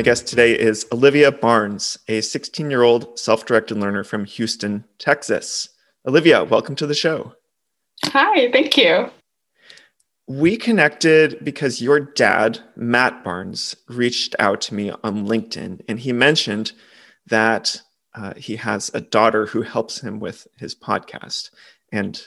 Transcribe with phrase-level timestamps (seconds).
[0.00, 4.86] My guest today is Olivia Barnes, a 16 year old self directed learner from Houston,
[4.98, 5.68] Texas.
[6.08, 7.34] Olivia, welcome to the show.
[8.06, 9.10] Hi, thank you.
[10.26, 16.14] We connected because your dad, Matt Barnes, reached out to me on LinkedIn and he
[16.14, 16.72] mentioned
[17.26, 17.82] that
[18.14, 21.50] uh, he has a daughter who helps him with his podcast.
[21.92, 22.22] And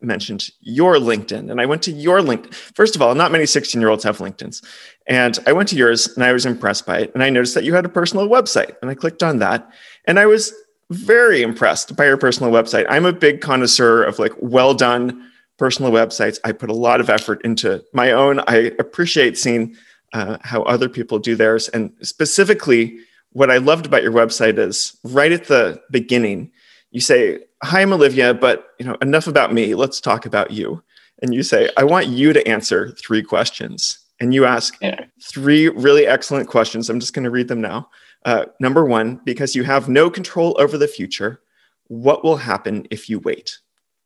[0.00, 2.54] mentioned your LinkedIn and I went to your LinkedIn.
[2.54, 4.62] First of all, not many 16 year olds have LinkedIn's.
[5.08, 7.14] And I went to yours and I was impressed by it.
[7.14, 9.70] And I noticed that you had a personal website and I clicked on that.
[10.06, 10.52] And I was
[10.90, 12.86] very impressed by your personal website.
[12.88, 16.38] I'm a big connoisseur of like well done personal websites.
[16.44, 18.40] I put a lot of effort into my own.
[18.46, 19.76] I appreciate seeing
[20.12, 21.68] uh, how other people do theirs.
[21.68, 22.98] And specifically,
[23.30, 26.50] what I loved about your website is right at the beginning,
[26.90, 29.74] you say, "Hi, I'm Olivia, but you know enough about me.
[29.74, 30.82] Let's talk about you."
[31.20, 35.04] And you say, "I want you to answer three questions." And you ask yeah.
[35.22, 36.88] three really excellent questions.
[36.88, 37.90] I'm just going to read them now.
[38.24, 41.40] Uh, number one, because you have no control over the future,
[41.88, 43.58] what will happen if you wait?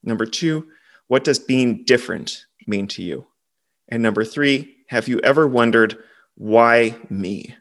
[0.02, 0.66] Number two,
[1.06, 3.26] what does being different mean to you?
[3.88, 5.96] And number three, have you ever wondered
[6.34, 7.54] why me?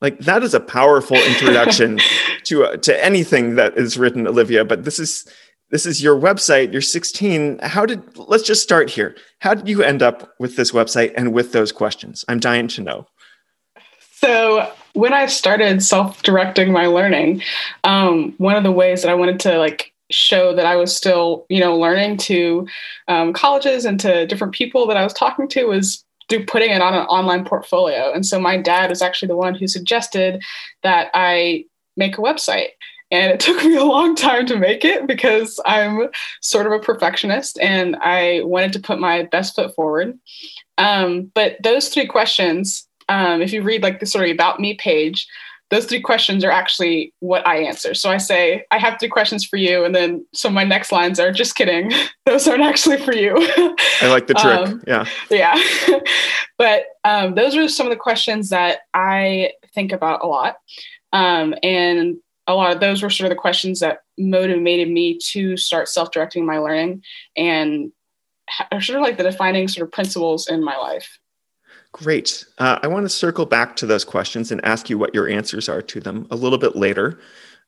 [0.00, 1.98] Like that is a powerful introduction
[2.44, 4.64] to uh, to anything that is written, Olivia.
[4.64, 5.26] But this is
[5.70, 6.72] this is your website.
[6.72, 7.58] You're 16.
[7.62, 9.16] How did let's just start here.
[9.40, 12.24] How did you end up with this website and with those questions?
[12.28, 13.06] I'm dying to know.
[14.12, 17.42] So when I started self-directing my learning,
[17.84, 21.46] um, one of the ways that I wanted to like show that I was still,
[21.48, 22.66] you know, learning to
[23.06, 26.82] um, colleges and to different people that I was talking to was through putting it
[26.82, 28.12] on an online portfolio.
[28.12, 30.42] And so my dad was actually the one who suggested
[30.82, 31.64] that I
[31.96, 32.68] make a website.
[33.10, 36.08] And it took me a long time to make it because I'm
[36.40, 40.18] sort of a perfectionist and I wanted to put my best foot forward.
[40.76, 44.74] Um, but those three questions, um, if you read like the sort of about me
[44.74, 45.26] page,
[45.70, 47.92] those three questions are actually what I answer.
[47.92, 49.84] So I say, I have three questions for you.
[49.84, 51.92] And then so my next lines are just kidding.
[52.26, 53.34] those aren't actually for you.
[54.00, 54.58] I like the trick.
[54.58, 55.06] Um, yeah.
[55.30, 55.62] Yeah.
[56.58, 60.56] but um, those are some of the questions that I think about a lot.
[61.12, 62.16] Um, and
[62.48, 66.10] a lot of those were sort of the questions that motivated me to start self
[66.10, 67.02] directing my learning
[67.36, 67.92] and
[68.72, 71.18] are sort of like the defining sort of principles in my life.
[71.92, 72.46] Great.
[72.58, 75.68] Uh, I want to circle back to those questions and ask you what your answers
[75.68, 77.20] are to them a little bit later.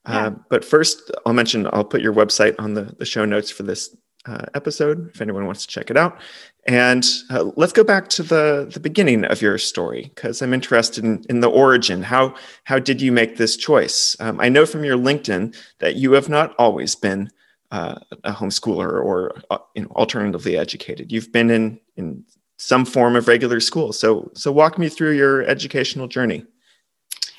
[0.07, 0.27] Yeah.
[0.27, 3.63] Uh, but first, I'll mention I'll put your website on the, the show notes for
[3.63, 3.95] this
[4.25, 6.19] uh, episode if anyone wants to check it out.
[6.67, 11.03] And uh, let's go back to the, the beginning of your story because I'm interested
[11.03, 12.03] in, in the origin.
[12.03, 14.15] How, how did you make this choice?
[14.19, 17.31] Um, I know from your LinkedIn that you have not always been
[17.71, 19.41] uh, a homeschooler or
[19.75, 21.11] you know, alternatively educated.
[21.11, 22.23] You've been in, in
[22.57, 23.91] some form of regular school.
[23.91, 26.45] So, so walk me through your educational journey.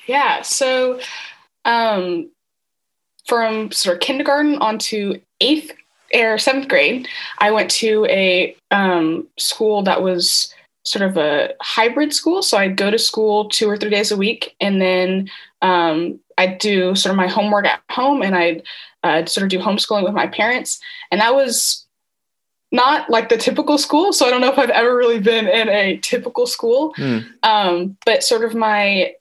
[0.05, 0.41] Yeah.
[0.41, 0.99] So,
[1.63, 2.29] um,
[3.25, 5.71] from sort of kindergarten on to eighth
[6.13, 7.07] or seventh grade,
[7.39, 10.53] I went to a um, school that was
[10.83, 12.41] sort of a hybrid school.
[12.41, 15.29] So I'd go to school two or three days a week, and then
[15.61, 18.63] um, I'd do sort of my homework at home, and I'd
[19.03, 20.79] uh, sort of do homeschooling with my parents.
[21.11, 21.85] And that was
[22.71, 24.11] not like the typical school.
[24.11, 26.93] So I don't know if I've ever really been in a typical school.
[26.95, 27.25] Mm.
[27.43, 29.13] Um, but sort of my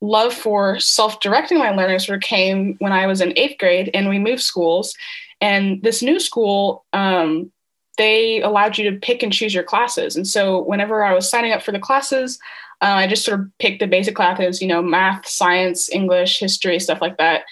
[0.00, 4.08] love for self-directing my learning sort of came when I was in eighth grade and
[4.08, 4.94] we moved schools.
[5.40, 7.50] And this new school, um,
[7.98, 10.16] they allowed you to pick and choose your classes.
[10.16, 12.38] And so whenever I was signing up for the classes,
[12.82, 16.78] uh, I just sort of picked the basic classes, you know, math, science, English, history,
[16.78, 17.44] stuff like that.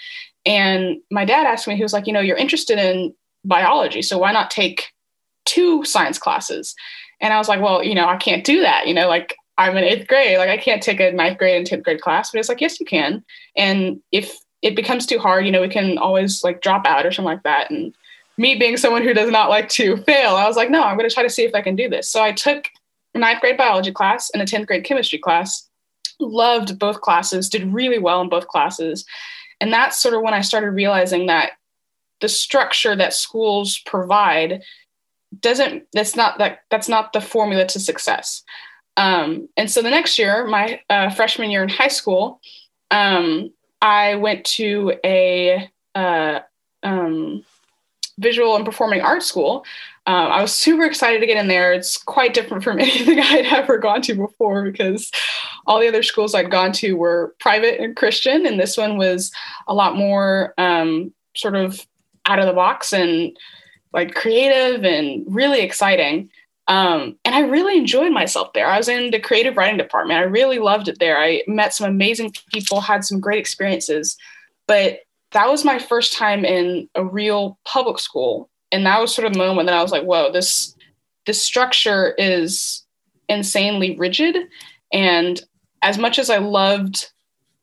[0.45, 4.19] And my dad asked me, he was like, you know, you're interested in biology, so
[4.19, 4.91] why not take
[5.45, 6.75] two science classes.
[7.21, 8.87] And I was like, well, you know, I can't do that.
[8.87, 10.37] You know, like I'm in eighth grade.
[10.37, 12.31] Like I can't take a ninth grade and 10th grade class.
[12.31, 13.23] But it's like, yes, you can.
[13.55, 17.11] And if it becomes too hard, you know, we can always like drop out or
[17.11, 17.69] something like that.
[17.69, 17.95] And
[18.35, 21.07] me being someone who does not like to fail, I was like, no, I'm going
[21.07, 22.09] to try to see if I can do this.
[22.09, 22.65] So I took
[23.13, 25.69] a ninth grade biology class and a 10th grade chemistry class.
[26.19, 29.05] Loved both classes, did really well in both classes.
[29.61, 31.51] And that's sort of when I started realizing that
[32.21, 34.63] the structure that schools provide
[35.41, 38.41] doesn't that's not that that's not the formula to success
[38.95, 42.39] um, and so the next year my uh, freshman year in high school
[42.89, 43.51] um,
[43.85, 46.39] i went to a uh,
[46.83, 47.43] um,
[48.17, 49.65] visual and performing arts school
[50.07, 53.23] um, i was super excited to get in there it's quite different from anything i
[53.23, 55.11] had ever gone to before because
[55.67, 59.31] all the other schools i'd gone to were private and christian and this one was
[59.67, 61.85] a lot more um, sort of
[62.25, 63.37] out of the box and
[63.95, 66.29] like creative and really exciting.
[66.67, 68.67] Um, and I really enjoyed myself there.
[68.67, 70.19] I was in the creative writing department.
[70.19, 71.19] I really loved it there.
[71.19, 74.17] I met some amazing people, had some great experiences.
[74.67, 75.01] But
[75.31, 78.49] that was my first time in a real public school.
[78.71, 80.75] And that was sort of the moment that I was like, whoa, this
[81.25, 82.83] this structure is
[83.27, 84.37] insanely rigid.
[84.93, 85.41] And
[85.81, 87.11] as much as I loved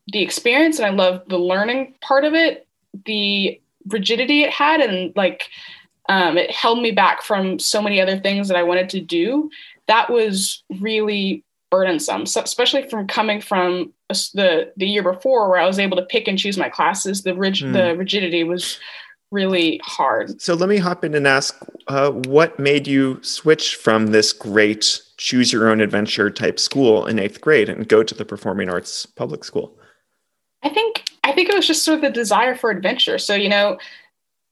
[0.09, 2.67] the experience and I loved the learning part of it,
[3.07, 5.45] the rigidity it had and like
[6.09, 9.51] um, it held me back from so many other things that I wanted to do.
[9.89, 15.67] That was really burdensome, so especially from coming from the the year before where I
[15.67, 17.23] was able to pick and choose my classes.
[17.23, 17.73] The rig- mm.
[17.73, 18.79] the rigidity was
[19.31, 20.41] really hard.
[20.41, 21.59] So let me hop in and ask,
[21.89, 27.19] uh, what made you switch from this great choose your own adventure type school in
[27.19, 29.77] eighth grade and go to the performing arts public school?
[30.63, 33.19] I think I think it was just sort of the desire for adventure.
[33.19, 33.79] So you know,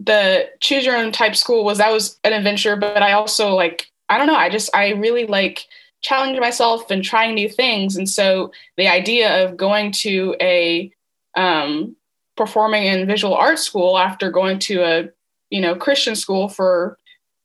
[0.02, 3.90] the choose your own type school was that was an adventure, but I also like
[4.08, 4.34] I don't know.
[4.34, 5.66] I just I really like
[6.00, 10.90] challenging myself and trying new things, and so the idea of going to a
[11.36, 11.94] um,
[12.36, 15.08] performing in visual arts school after going to a
[15.50, 16.98] you know Christian school for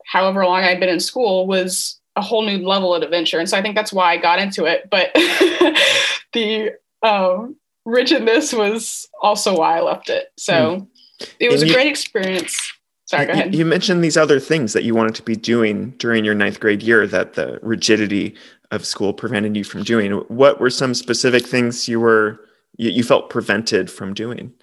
[0.06, 3.58] however long I'd been in school was a whole new level of adventure, and so
[3.58, 4.90] I think that's why I got into it.
[4.90, 5.12] But
[6.34, 6.72] the
[7.04, 10.32] um, rigidness was also why I left it.
[10.38, 10.54] So.
[10.54, 10.88] Mm
[11.40, 12.74] it was and a you, great experience.
[13.06, 13.56] Sorry, go ahead.
[13.56, 16.82] You mentioned these other things that you wanted to be doing during your ninth grade
[16.82, 18.36] year that the rigidity
[18.72, 20.12] of school prevented you from doing.
[20.28, 22.40] What were some specific things you were
[22.78, 24.54] you, you felt prevented from doing?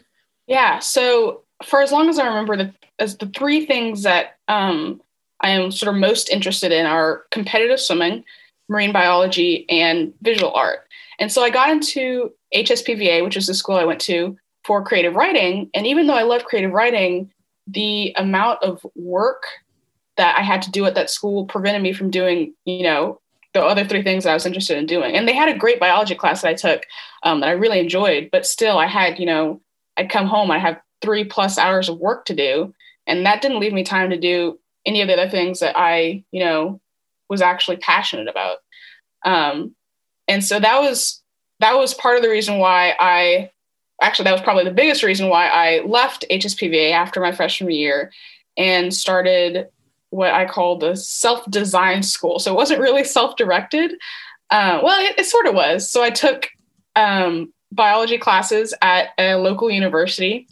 [0.47, 0.81] Yeah.
[0.81, 5.01] So for as long as I remember, the as the three things that um,
[5.41, 8.25] I am sort of most interested in are competitive swimming,
[8.69, 10.87] marine biology, and visual art.
[11.19, 15.15] And so I got into HSPVA, which is the school I went to, for creative
[15.15, 15.71] writing.
[15.75, 17.33] And even though I love creative writing,
[17.67, 19.45] the amount of work
[20.17, 23.21] that I had to do at that school prevented me from doing, you know,
[23.55, 25.15] the other three things that I was interested in doing.
[25.15, 26.85] And they had a great biology class that I took
[27.23, 29.61] um, that I really enjoyed, but still I had, you know,
[29.97, 32.75] I'd come home, I'd have three plus hours of work to do.
[33.07, 36.25] And that didn't leave me time to do any of the other things that I,
[36.31, 36.81] you know,
[37.29, 38.59] was actually passionate about.
[39.25, 39.75] Um,
[40.29, 41.23] and so that was
[41.61, 43.52] that was part of the reason why I
[44.03, 48.13] actually that was probably the biggest reason why I left HSPVA after my freshman year
[48.57, 49.69] and started
[50.11, 52.39] what I call the self-designed school.
[52.39, 53.95] So it wasn't really self-directed.
[54.51, 55.91] Uh, well, it, it, sort of was.
[55.91, 56.49] So I took
[56.97, 60.47] um, biology classes at a local university.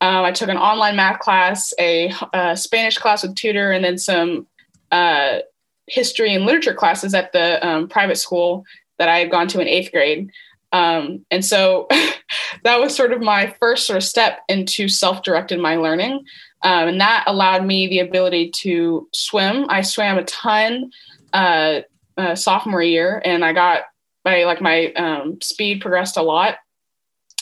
[0.00, 3.98] Um, I took an online math class, a, a, Spanish class with tutor, and then
[3.98, 4.46] some
[4.92, 5.40] uh,
[5.88, 8.64] history and literature classes at the um, private school
[8.98, 10.30] that I had gone to in eighth grade.
[10.72, 11.88] Um, and so
[12.64, 16.24] that was sort of my first sort of step into self-directed my learning.
[16.62, 19.66] Um, and that allowed me the ability to swim.
[19.68, 20.90] I swam a ton
[21.32, 21.80] uh,
[22.16, 23.82] uh, sophomore year, and I got
[24.24, 26.56] my like my um, speed progressed a lot.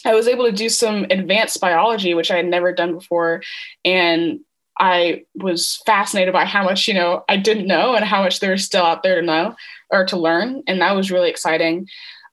[0.05, 3.43] I was able to do some advanced biology, which I had never done before,
[3.85, 4.41] and
[4.79, 8.65] I was fascinated by how much you know I didn't know and how much there's
[8.65, 9.57] still out there to know
[9.91, 11.89] or to learn, and that was really exciting.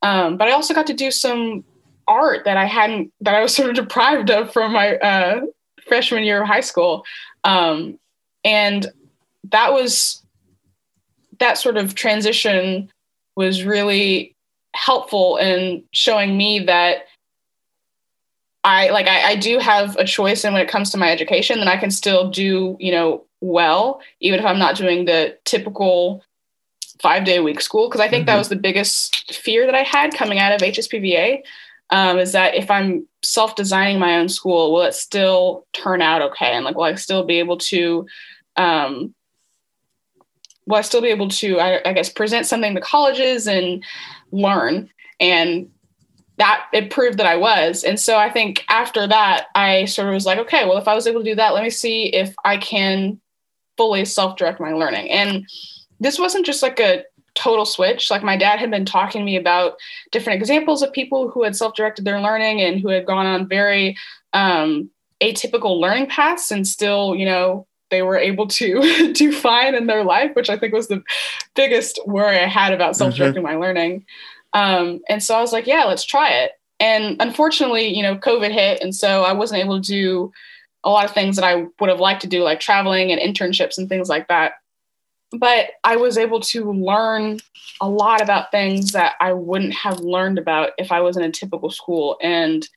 [0.06, 1.64] Um, but I also got to do some
[2.08, 5.42] art that I hadn't, that I was sort of deprived of from my uh,
[5.88, 7.04] freshman year of high school.
[7.44, 7.98] Um,
[8.44, 8.86] and
[9.46, 10.24] that was,
[11.40, 12.92] that sort of transition
[13.36, 14.36] was really
[14.76, 17.06] helpful in showing me that
[18.64, 21.60] I like I, I, do have a choice and when it comes to my education,
[21.60, 26.24] then I can still do, you know, well, even if I'm not doing the typical
[27.02, 28.28] five day a week school because I think mm-hmm.
[28.28, 31.42] that was the biggest fear that I had coming out of HSPVA
[31.90, 36.22] um, is that if I'm self designing my own school, will it still turn out
[36.22, 36.54] okay?
[36.54, 38.08] And like, will I still be able to,
[38.56, 39.14] um,
[40.66, 43.84] will I still be able to, I, I guess, present something to colleges and
[44.32, 44.90] learn?
[45.20, 45.70] And
[46.38, 47.84] that it proved that I was.
[47.84, 50.94] And so I think after that, I sort of was like, okay, well, if I
[50.94, 53.22] was able to do that, let me see if I can
[53.78, 55.10] fully self direct my learning.
[55.12, 55.48] And
[56.00, 57.04] this wasn't just like a
[57.36, 58.10] total switch.
[58.10, 59.78] Like my dad had been talking to me about
[60.12, 63.98] different examples of people who had self-directed their learning and who had gone on very
[64.34, 64.90] um,
[65.22, 70.04] atypical learning paths and still, you know, they were able to do fine in their
[70.04, 71.04] life, which I think was the
[71.56, 73.00] biggest worry I had about mm-hmm.
[73.00, 73.60] self-directing mm-hmm.
[73.60, 74.06] my learning.
[74.54, 76.54] Um, and so I was like, yeah, let's try it.
[76.80, 80.34] And unfortunately, you know, COVID hit, and so I wasn't able to do
[80.84, 83.78] a lot of things that I would have liked to do, like traveling and internships
[83.78, 84.54] and things like that
[85.32, 87.40] but I was able to learn
[87.82, 91.32] a lot about things that I wouldn't have learned about if I was in a
[91.32, 92.18] typical school.
[92.22, 92.68] And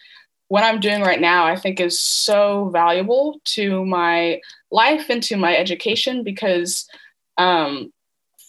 [0.49, 4.41] what I'm doing right now, I think, is so valuable to my
[4.71, 6.89] life and to my education because
[7.37, 7.93] um,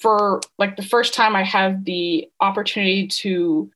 [0.02, 3.70] for like the first time I have the opportunity to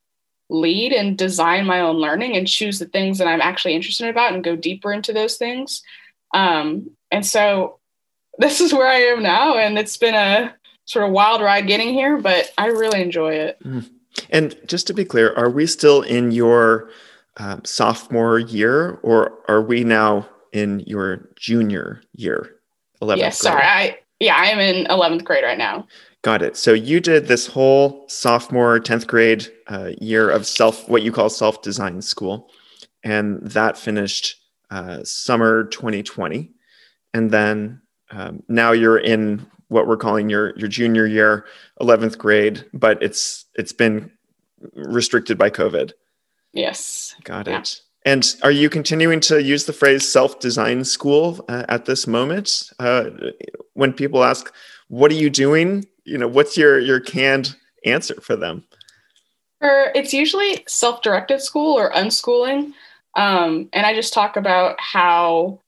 [0.50, 4.34] lead and design my own learning and choose the things that I'm actually interested about
[4.34, 5.84] and go deeper into those things.
[6.34, 7.80] Um, and so
[8.38, 10.54] this is where I am now, and it's been a
[10.86, 13.58] sort of wild ride getting here, but I really enjoy it.
[13.64, 13.90] Mm.
[14.30, 16.90] And just to be clear, are we still in your
[17.38, 22.56] uh, sophomore year, or are we now in your junior year?
[23.02, 23.54] 11th yes, grade?
[23.54, 23.64] sorry.
[23.64, 25.86] I yeah, I am in 11th grade right now.
[26.22, 26.56] Got it.
[26.56, 31.30] So you did this whole sophomore, 10th grade uh, year of self, what you call
[31.30, 32.50] self design school.
[33.04, 34.38] And that finished
[34.72, 36.52] uh, summer 2020.
[37.14, 37.82] And then
[38.14, 41.46] um, now you're in what we're calling your, your junior year,
[41.82, 44.12] 11th grade, but it's, it's been
[44.76, 45.94] restricted by COVID.
[46.54, 47.16] Yes.
[47.24, 47.60] Got yeah.
[47.60, 47.82] it.
[48.06, 52.72] And are you continuing to use the phrase self design school uh, at this moment?
[52.78, 53.06] Uh,
[53.74, 54.54] when people ask,
[54.90, 55.86] what are you doing?
[56.06, 57.56] you know what's your your canned
[57.86, 58.64] answer for them
[59.62, 62.74] or it's usually self-directed school or unschooling
[63.16, 65.60] um, and i just talk about how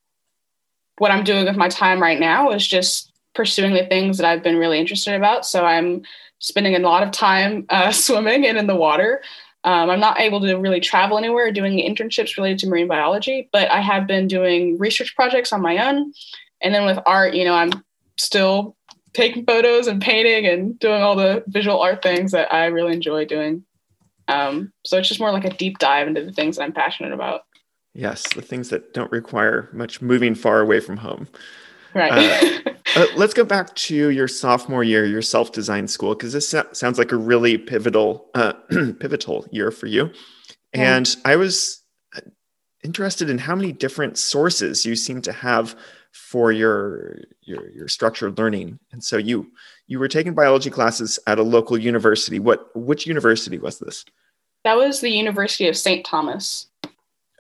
[0.98, 4.44] what i'm doing with my time right now is just pursuing the things that i've
[4.44, 6.02] been really interested about so i'm
[6.40, 9.22] spending a lot of time uh, swimming and in the water
[9.64, 13.70] um, i'm not able to really travel anywhere doing internships related to marine biology but
[13.72, 16.14] i have been doing research projects on my own
[16.62, 17.72] and then with art you know i'm
[18.18, 18.76] still
[19.16, 23.26] taking photos and painting and doing all the visual art things that I really enjoy
[23.26, 23.64] doing.
[24.28, 27.14] Um, so it's just more like a deep dive into the things that I'm passionate
[27.14, 27.42] about.
[27.96, 31.28] Yes, the things that don't require much moving far away from home.
[31.94, 32.12] Right.
[32.12, 37.00] uh, uh, let's go back to your sophomore year, your self-design school, because this sounds
[37.00, 38.54] like a really pivotal, uh,
[39.00, 40.12] pivotal year for you.
[40.74, 41.16] And.
[41.24, 41.84] I was
[42.16, 42.20] uh,
[42.84, 45.76] interested in how many different sources you seem to have
[46.16, 49.52] for your your your structured learning and so you
[49.88, 54.06] you were taking biology classes at a local university what which university was this
[54.64, 56.68] that was the university of st thomas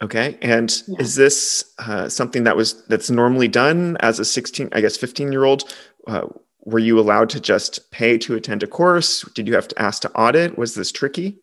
[0.02, 0.96] okay and yeah.
[1.00, 5.32] is this uh, something that was that's normally done as a 16 i guess 15
[5.32, 5.64] year old
[6.08, 6.28] uh,
[6.66, 10.02] were you allowed to just pay to attend a course did you have to ask
[10.02, 11.40] to audit was this tricky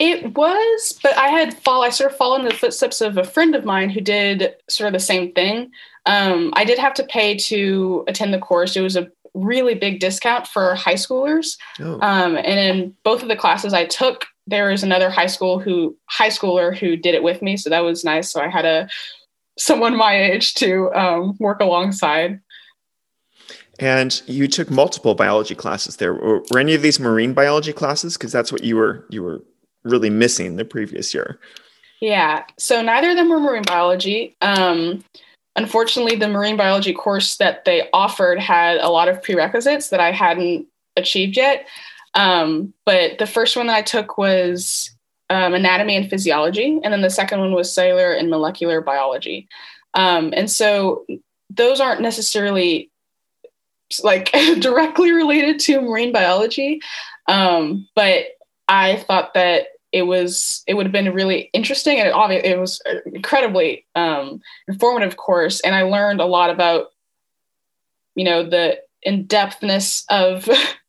[0.00, 1.82] it was, but I had fall.
[1.82, 4.86] I sort of followed in the footsteps of a friend of mine who did sort
[4.86, 5.72] of the same thing.
[6.06, 8.76] Um, I did have to pay to attend the course.
[8.76, 11.58] It was a really big discount for high schoolers.
[11.80, 11.98] Oh.
[12.00, 15.96] Um, and in both of the classes I took, there was another high school who
[16.06, 18.32] high schooler who did it with me, so that was nice.
[18.32, 18.88] So I had a
[19.58, 22.40] someone my age to um, work alongside.
[23.80, 26.14] And you took multiple biology classes there.
[26.14, 28.16] Were, were any of these marine biology classes?
[28.16, 29.42] Because that's what you were you were
[29.84, 31.38] really missing the previous year.
[32.00, 32.44] Yeah.
[32.58, 34.36] So neither of them were marine biology.
[34.40, 35.04] Um,
[35.56, 40.12] unfortunately, the marine biology course that they offered had a lot of prerequisites that I
[40.12, 41.66] hadn't achieved yet.
[42.18, 44.90] Um, but the first one that I took was
[45.30, 49.48] um, anatomy and physiology, and then the second one was cellular and molecular biology.
[49.94, 51.06] Um, and so
[51.48, 52.90] those aren't necessarily
[54.02, 56.80] like directly related to marine biology,
[57.28, 58.24] um, but
[58.66, 62.82] I thought that it was it would have been really interesting and it it was
[63.06, 66.88] incredibly um, informative course and I learned a lot about
[68.14, 70.48] you know the in-depthness of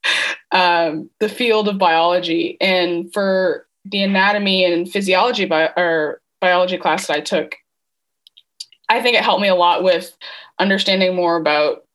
[0.51, 7.07] um, the field of biology and for the anatomy and physiology bi- or biology class
[7.07, 7.55] that I took
[8.91, 10.15] I think it helped me a lot with
[10.57, 11.85] understanding more about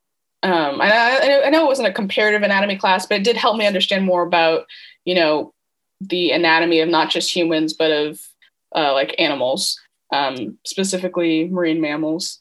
[0.42, 3.56] um, and I, I know it wasn't a comparative anatomy class but it did help
[3.56, 4.66] me understand more about
[5.04, 5.52] you know
[6.00, 8.20] the anatomy of not just humans but of
[8.74, 9.80] uh, like animals,
[10.12, 12.40] um, specifically marine mammals.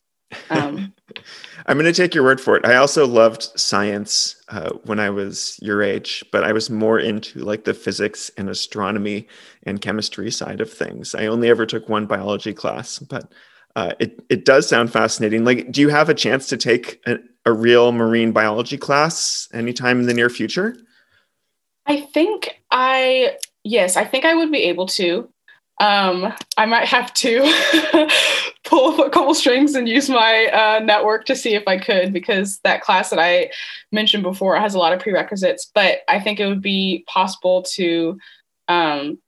[0.49, 0.93] Um,
[1.65, 2.65] I'm going to take your word for it.
[2.65, 7.39] I also loved science uh, when I was your age, but I was more into
[7.39, 9.27] like the physics and astronomy
[9.63, 11.15] and chemistry side of things.
[11.15, 13.31] I only ever took one biology class, but
[13.75, 15.45] uh, it it does sound fascinating.
[15.45, 20.01] Like, do you have a chance to take a, a real marine biology class anytime
[20.01, 20.75] in the near future?
[21.85, 25.29] I think I yes, I think I would be able to.
[25.79, 28.09] Um, I might have to
[28.63, 32.59] pull a couple strings and use my uh, network to see if I could, because
[32.59, 33.51] that class that I
[33.91, 35.69] mentioned before has a lot of prerequisites.
[35.73, 38.17] But I think it would be possible to
[38.67, 39.19] um,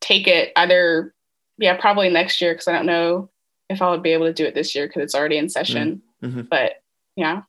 [0.00, 1.14] take it either,
[1.58, 3.28] yeah, probably next year, because I don't know
[3.68, 6.02] if I would be able to do it this year because it's already in session.
[6.22, 6.42] Mm-hmm.
[6.42, 6.82] But
[7.16, 7.42] yeah.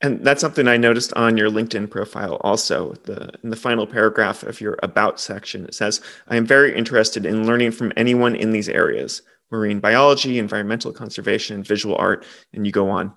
[0.00, 2.94] And that's something I noticed on your LinkedIn profile also.
[3.04, 7.26] The, in the final paragraph of your About section, it says, I am very interested
[7.26, 12.72] in learning from anyone in these areas marine biology, environmental conservation, visual art, and you
[12.72, 13.10] go on.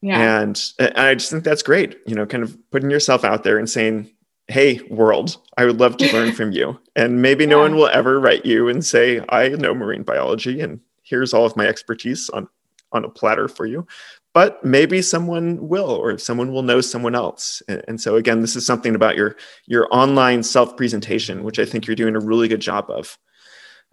[0.00, 0.40] Yeah.
[0.40, 1.98] And, and I just think that's great.
[2.04, 4.10] You know, kind of putting yourself out there and saying,
[4.48, 8.18] hey world i would love to learn from you and maybe no one will ever
[8.18, 12.48] write you and say i know marine biology and here's all of my expertise on
[12.92, 13.86] on a platter for you
[14.34, 18.56] but maybe someone will or someone will know someone else and, and so again this
[18.56, 22.48] is something about your your online self presentation which i think you're doing a really
[22.48, 23.18] good job of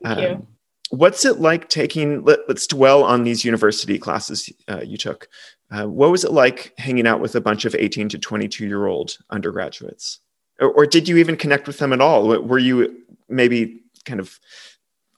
[0.03, 0.47] Thank um, you.
[0.89, 5.27] what's it like taking let, us dwell on these university classes uh, you took
[5.71, 8.85] uh, what was it like hanging out with a bunch of 18 to 22 year
[8.87, 10.19] old undergraduates
[10.59, 12.27] or, or did you even connect with them at all?
[12.27, 14.39] Were you maybe kind of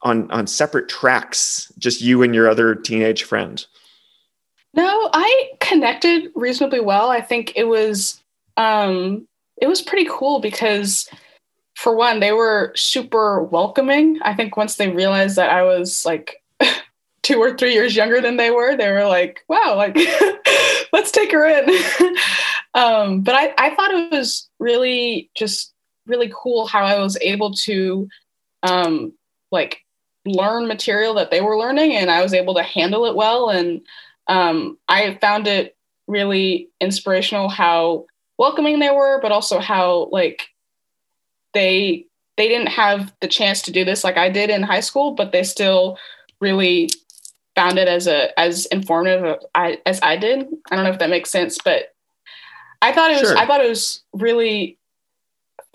[0.02, 3.64] on on separate tracks, just you and your other teenage friend?
[4.74, 7.10] No, I connected reasonably well.
[7.10, 8.22] I think it was
[8.56, 11.08] um, it was pretty cool because
[11.74, 14.18] for one, they were super welcoming.
[14.22, 16.42] I think once they realized that I was like
[17.22, 19.96] two or three years younger than they were, they were like, wow, like
[20.92, 21.70] let's take her in.
[22.74, 25.72] um, but I, I thought it was really just
[26.06, 28.08] really cool how I was able to
[28.64, 29.12] um,
[29.52, 29.84] like
[30.24, 33.50] learn material that they were learning and I was able to handle it well.
[33.50, 33.82] And
[34.28, 38.06] um, I found it really inspirational how
[38.38, 40.48] welcoming they were, but also how like
[41.54, 42.06] they
[42.36, 45.32] they didn't have the chance to do this like I did in high school, but
[45.32, 45.98] they still
[46.40, 46.88] really
[47.54, 50.46] found it as a as informative as I did.
[50.70, 51.94] I don't know if that makes sense, but
[52.80, 53.38] I thought it was sure.
[53.38, 54.78] I thought it was really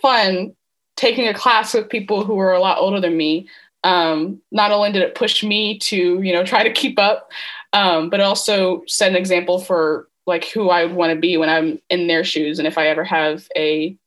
[0.02, 0.56] fun
[0.96, 3.50] taking a class with people who were a lot older than me.
[3.84, 7.30] Um, not only did it push me to you know try to keep up,
[7.74, 11.50] um, but also set an example for like who I would want to be when
[11.50, 13.98] I'm in their shoes, and if I ever have a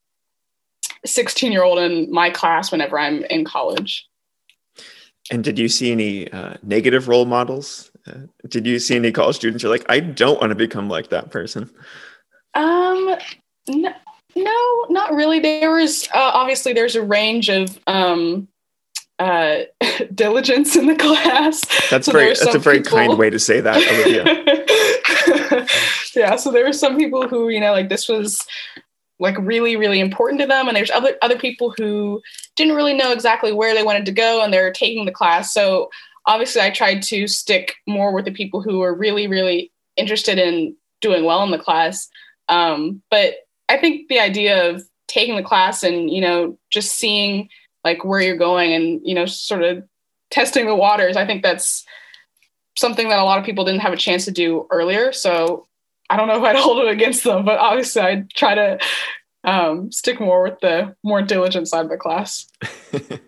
[1.04, 4.08] 16 year old in my class whenever I'm in college.
[5.30, 7.90] And did you see any uh, negative role models?
[8.06, 11.10] Uh, did you see any college students you're like, I don't want to become like
[11.10, 11.68] that person?
[12.54, 13.16] Um,
[13.68, 13.92] no,
[14.36, 15.40] no not really.
[15.40, 18.48] There was uh, obviously there's a range of um,
[19.18, 19.60] uh,
[20.14, 21.62] diligence in the class.
[21.90, 22.98] That's so very that's a very people...
[22.98, 24.24] kind way to say that, Olivia.
[26.14, 28.46] yeah, so there were some people who you know like this was
[29.18, 32.20] like really really important to them and there's other other people who
[32.54, 35.88] didn't really know exactly where they wanted to go and they're taking the class so
[36.26, 40.76] obviously i tried to stick more with the people who were really really interested in
[41.00, 42.08] doing well in the class
[42.48, 43.36] um, but
[43.68, 47.48] i think the idea of taking the class and you know just seeing
[47.86, 49.82] like where you're going and you know sort of
[50.30, 51.86] testing the waters i think that's
[52.76, 55.66] something that a lot of people didn't have a chance to do earlier so
[56.08, 58.78] I don't know if I'd hold it against them, but obviously I'd try to
[59.44, 62.48] um, stick more with the more diligent side of the class.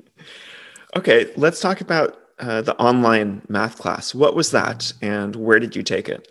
[0.97, 4.15] okay, let's talk about uh, the online math class.
[4.15, 6.31] What was that, and where did you take it?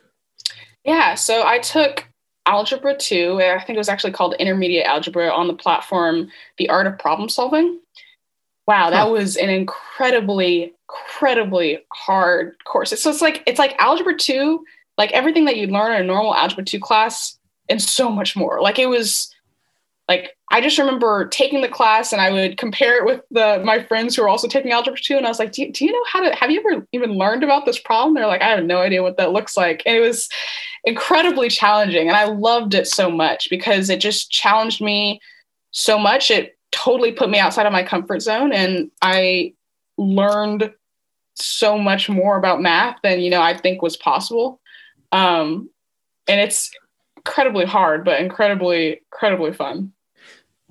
[0.84, 2.06] Yeah, so I took
[2.46, 3.42] Algebra 2.
[3.42, 7.28] I think it was actually called Intermediate Algebra on the platform The Art of Problem
[7.28, 7.80] Solving.
[8.68, 9.12] Wow, that huh.
[9.12, 12.90] was an incredibly, incredibly hard course.
[13.02, 14.64] So it's like it's like Algebra 2
[14.98, 17.38] like everything that you'd learn in a normal algebra 2 class
[17.70, 19.34] and so much more like it was
[20.08, 23.84] like i just remember taking the class and i would compare it with the my
[23.84, 25.92] friends who were also taking algebra 2 and i was like do you, do you
[25.92, 28.64] know how to have you ever even learned about this problem they're like i have
[28.64, 30.30] no idea what that looks like and it was
[30.84, 35.20] incredibly challenging and i loved it so much because it just challenged me
[35.72, 39.54] so much it totally put me outside of my comfort zone and i
[39.98, 40.74] learned
[41.36, 44.60] so much more about math than you know i think was possible
[45.12, 45.70] um,
[46.28, 46.72] and it's
[47.18, 49.92] incredibly hard, but incredibly, incredibly fun.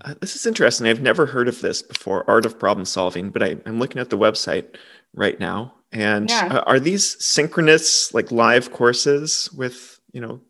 [0.05, 0.87] Uh, this is interesting.
[0.87, 4.11] I've never heard of this before, Art of Problem Solving, but I, am looking at
[4.11, 4.77] the website
[5.15, 5.75] right now.
[5.93, 6.47] And yeah.
[6.47, 10.41] uh, are these synchronous, like live courses with, you know,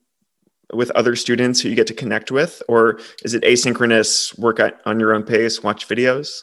[0.72, 4.81] with other students who you get to connect with, or is it asynchronous, work at,
[4.85, 6.42] on your own pace, watch videos?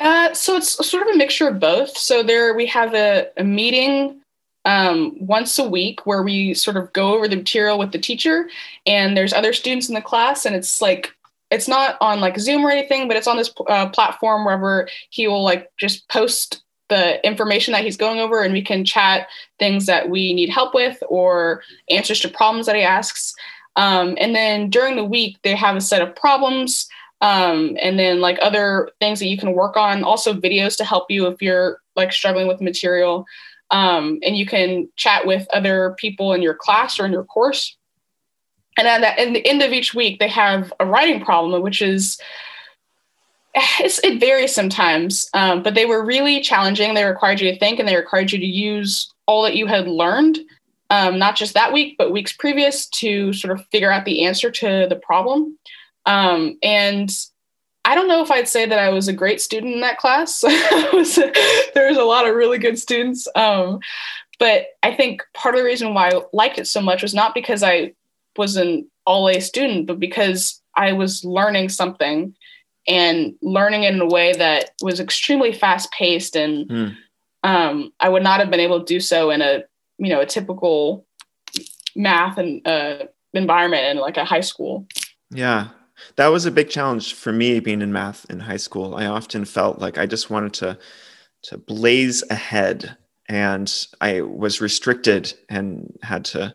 [0.00, 1.96] Uh, so it's sort of a mixture of both.
[1.96, 4.20] So there we have a, a meeting
[4.64, 8.48] um, once a week where we sort of go over the material with the teacher
[8.86, 11.14] and there's other students in the class and it's like
[11.50, 15.26] it's not on like zoom or anything but it's on this uh, platform wherever he
[15.26, 19.86] will like just post the information that he's going over and we can chat things
[19.86, 23.34] that we need help with or answers to problems that he asks
[23.76, 26.88] um, and then during the week they have a set of problems
[27.20, 31.10] um, and then like other things that you can work on also videos to help
[31.10, 33.26] you if you're like struggling with material
[33.70, 37.76] um, and you can chat with other people in your class or in your course.
[38.78, 42.18] And at the, the end of each week, they have a writing problem, which is
[43.80, 46.94] it varies sometimes, um, but they were really challenging.
[46.94, 49.86] They required you to think and they required you to use all that you had
[49.88, 50.38] learned
[50.90, 54.50] um, not just that week, but weeks previous to sort of figure out the answer
[54.50, 55.58] to the problem.
[56.06, 57.10] Um, and
[57.84, 60.42] I don't know if I'd say that I was a great student in that class.
[60.92, 61.16] was,
[61.74, 63.28] there was a lot of really good students.
[63.34, 63.80] Um,
[64.38, 67.34] but I think part of the reason why I liked it so much was not
[67.34, 67.92] because I
[68.36, 72.34] was an all A student, but because I was learning something
[72.88, 76.96] and learning it in a way that was extremely fast paced and mm.
[77.44, 79.62] um, I would not have been able to do so in a
[79.98, 81.06] you know a typical
[81.94, 84.86] math and uh, environment in like a high school.
[85.30, 85.68] Yeah,
[86.16, 88.94] that was a big challenge for me being in math in high school.
[88.94, 90.78] I often felt like I just wanted to
[91.44, 92.96] to blaze ahead
[93.28, 96.54] and I was restricted and had to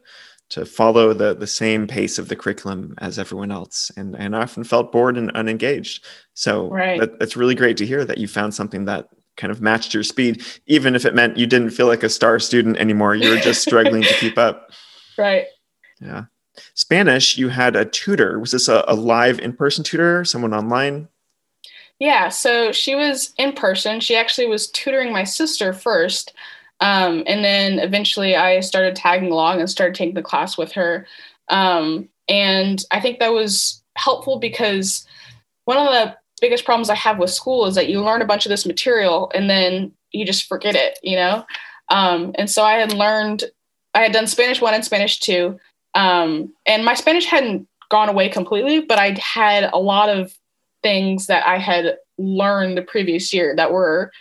[0.53, 4.43] to follow the the same pace of the curriculum as everyone else and and I
[4.43, 6.05] often felt bored and unengaged.
[6.35, 6.99] So right.
[6.99, 10.03] that, that's really great to hear that you found something that kind of matched your
[10.03, 13.37] speed even if it meant you didn't feel like a star student anymore you were
[13.37, 14.69] just struggling to keep up.
[15.17, 15.47] Right.
[15.99, 16.25] Yeah.
[16.75, 18.39] Spanish, you had a tutor.
[18.39, 21.07] Was this a, a live in person tutor, someone online?
[21.97, 23.99] Yeah, so she was in person.
[23.99, 26.33] She actually was tutoring my sister first.
[26.79, 31.07] Um, and then eventually I started tagging along and started taking the class with her.
[31.49, 35.05] Um, and I think that was helpful because
[35.65, 38.45] one of the biggest problems I have with school is that you learn a bunch
[38.45, 41.45] of this material and then you just forget it, you know?
[41.89, 43.45] Um, and so I had learned,
[43.93, 45.59] I had done Spanish one and Spanish two.
[45.95, 50.35] Um, and my Spanish hadn't gone away completely, but I had a lot of
[50.81, 54.11] things that I had learned the previous year that were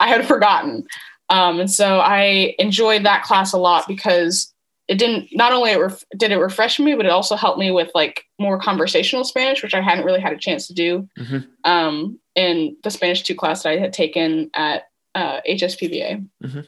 [0.00, 0.86] I had forgotten.
[1.30, 4.52] Um, and so I enjoyed that class a lot because
[4.88, 7.70] it didn't not only it ref- did it refresh me, but it also helped me
[7.70, 11.38] with like more conversational Spanish, which I hadn't really had a chance to do mm-hmm.
[11.64, 16.28] um, in the Spanish two class that I had taken at uh, HSPVA.
[16.42, 16.60] Mm-hmm.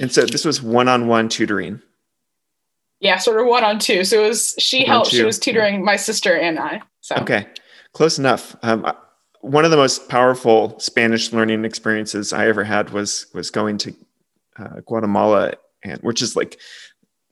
[0.00, 1.80] And so this was one-on-one tutoring
[3.02, 4.04] yeah, sort of one on two.
[4.04, 5.10] So it was she one helped.
[5.10, 5.18] Two.
[5.18, 5.80] She was tutoring yeah.
[5.80, 6.80] my sister and I.
[7.00, 7.48] So okay,
[7.92, 8.56] close enough.
[8.62, 8.90] Um,
[9.42, 13.94] one of the most powerful Spanish learning experiences I ever had was was going to
[14.56, 16.58] uh, Guatemala, and which is like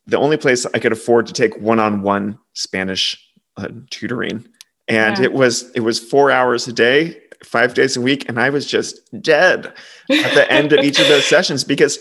[0.06, 3.16] the only place I could afford to take one on one Spanish
[3.56, 4.46] uh, tutoring,
[4.88, 5.24] and yeah.
[5.24, 8.66] it was it was four hours a day, five days a week, and I was
[8.66, 9.66] just dead
[10.10, 12.00] at the end of each of those sessions because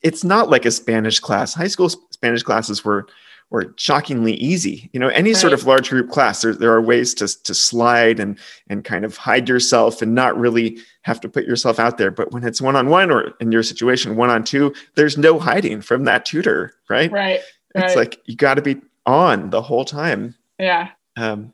[0.00, 1.54] it's not like a Spanish class.
[1.54, 3.08] High school Spanish classes were
[3.50, 4.88] were shockingly easy.
[4.92, 5.40] You know, any right.
[5.40, 9.04] sort of large group class, there, there are ways to, to slide and and kind
[9.04, 12.10] of hide yourself and not really have to put yourself out there.
[12.10, 15.38] But when it's one on one or in your situation, one on two, there's no
[15.38, 17.10] hiding from that tutor, right?
[17.10, 17.40] Right.
[17.74, 20.34] It's like you got to be on the whole time.
[20.58, 20.90] Yeah.
[21.16, 21.52] Um,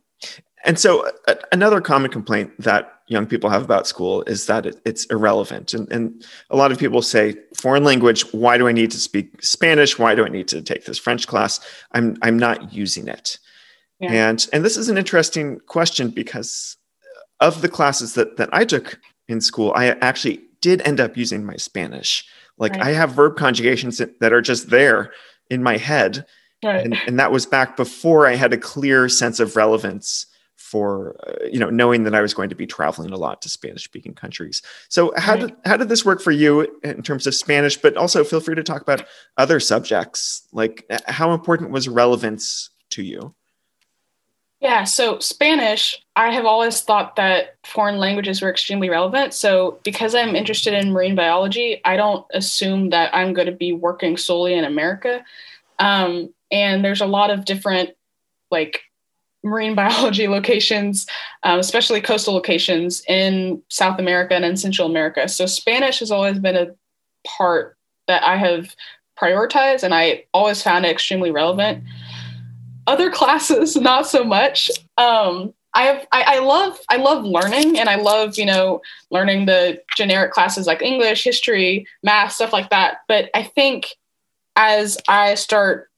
[0.64, 4.80] and so uh, another common complaint that young people have about school is that it,
[4.84, 5.74] it's irrelevant.
[5.74, 9.42] And, and a lot of people say, foreign language, why do I need to speak
[9.42, 9.98] Spanish?
[9.98, 11.60] Why do I need to take this French class?
[11.92, 13.38] I'm, I'm not using it.
[14.00, 14.12] Yeah.
[14.12, 16.76] And, and this is an interesting question because
[17.40, 21.44] of the classes that, that I took in school, I actually did end up using
[21.44, 22.24] my Spanish.
[22.58, 22.82] Like right.
[22.82, 25.12] I have verb conjugations that, are just there
[25.48, 26.26] in my head.
[26.64, 26.84] Right.
[26.84, 31.46] And, and that was back before I had a clear sense of relevance for uh,
[31.50, 34.14] you know knowing that I was going to be traveling a lot to Spanish speaking
[34.14, 34.62] countries.
[34.88, 35.40] So how right.
[35.40, 37.76] did how did this work for you in terms of Spanish?
[37.76, 39.04] But also feel free to talk about
[39.36, 40.46] other subjects.
[40.52, 43.34] Like how important was relevance to you?
[44.60, 49.34] Yeah, so Spanish, I have always thought that foreign languages were extremely relevant.
[49.34, 53.72] So, because I'm interested in marine biology, I don't assume that I'm going to be
[53.72, 55.22] working solely in America.
[55.78, 57.90] Um, and there's a lot of different
[58.50, 58.82] like
[59.46, 61.06] marine biology locations,
[61.42, 65.28] um, especially coastal locations in South America and in Central America.
[65.28, 66.74] So Spanish has always been a
[67.26, 67.76] part
[68.08, 68.74] that I have
[69.18, 71.84] prioritized, and I always found it extremely relevant.
[72.86, 74.70] Other classes, not so much.
[74.98, 78.80] Um, I have I, I, love I love learning and I love you know
[79.10, 83.02] learning the generic classes like English, history, math, stuff like that.
[83.08, 83.94] But I think
[84.56, 85.90] as I start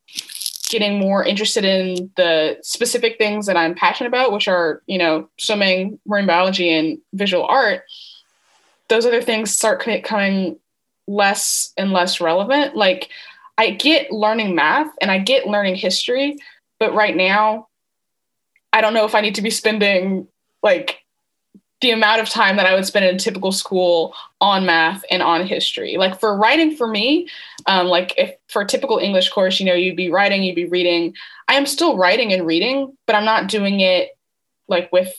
[0.68, 5.28] getting more interested in the specific things that I'm passionate about, which are, you know,
[5.38, 7.85] swimming, marine biology, and visual art,
[8.88, 10.59] those other things start becoming
[11.07, 12.76] less and less relevant.
[12.76, 13.09] Like,
[13.57, 16.37] I get learning math and I get learning history,
[16.78, 17.68] but right now,
[18.72, 20.28] I don't know if I need to be spending
[20.62, 20.98] like
[21.81, 25.23] the amount of time that I would spend in a typical school on math and
[25.23, 25.97] on history.
[25.97, 27.29] Like for writing for me,
[27.67, 30.67] um, like if for a typical English course, you know, you'd be writing, you'd be
[30.67, 31.14] reading.
[31.47, 34.11] I am still writing and reading, but I'm not doing it
[34.67, 35.12] like with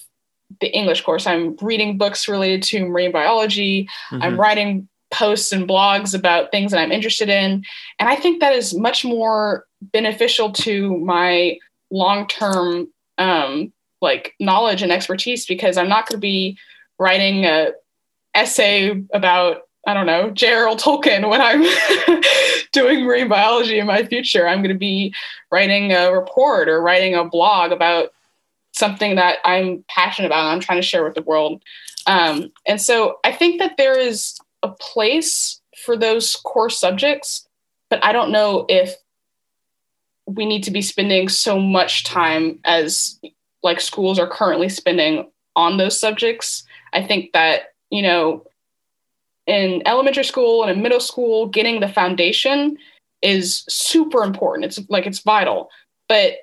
[0.60, 1.26] the English course.
[1.26, 3.88] I'm reading books related to marine biology.
[4.12, 4.24] Mm-hmm.
[4.24, 7.64] I'm writing posts and blogs about things that I'm interested in.
[8.00, 11.58] And I think that is much more beneficial to my
[11.90, 16.58] long term um, like knowledge and expertise because I'm not going to be
[16.98, 17.72] writing a
[18.36, 20.76] essay about I don't know J.R.R.
[20.76, 21.64] Tolkien when I'm
[22.72, 24.48] doing marine biology in my future.
[24.48, 25.14] I'm going to be
[25.52, 28.10] writing a report or writing a blog about
[28.74, 31.64] something that I'm passionate about and I'm trying to share with the world.
[32.08, 37.48] Um, and so I think that there is a place for those core subjects,
[37.90, 38.96] but I don't know if
[40.26, 43.20] we need to be spending so much time as
[43.64, 46.64] like schools are currently spending on those subjects.
[46.94, 48.46] I think that, you know,
[49.46, 52.78] in elementary school and in middle school, getting the foundation
[53.22, 54.66] is super important.
[54.66, 55.70] It's like it's vital.
[56.08, 56.38] But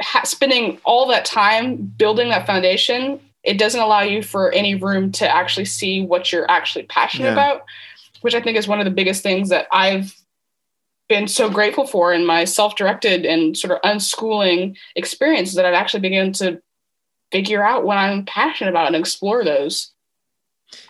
[0.00, 5.12] ha- spending all that time building that foundation, it doesn't allow you for any room
[5.12, 7.32] to actually see what you're actually passionate yeah.
[7.32, 7.64] about,
[8.20, 10.14] which I think is one of the biggest things that I've
[11.14, 16.00] been so grateful for in my self-directed and sort of unschooling experience that I've actually
[16.00, 16.60] begun to
[17.30, 19.92] figure out what I'm passionate about and explore those.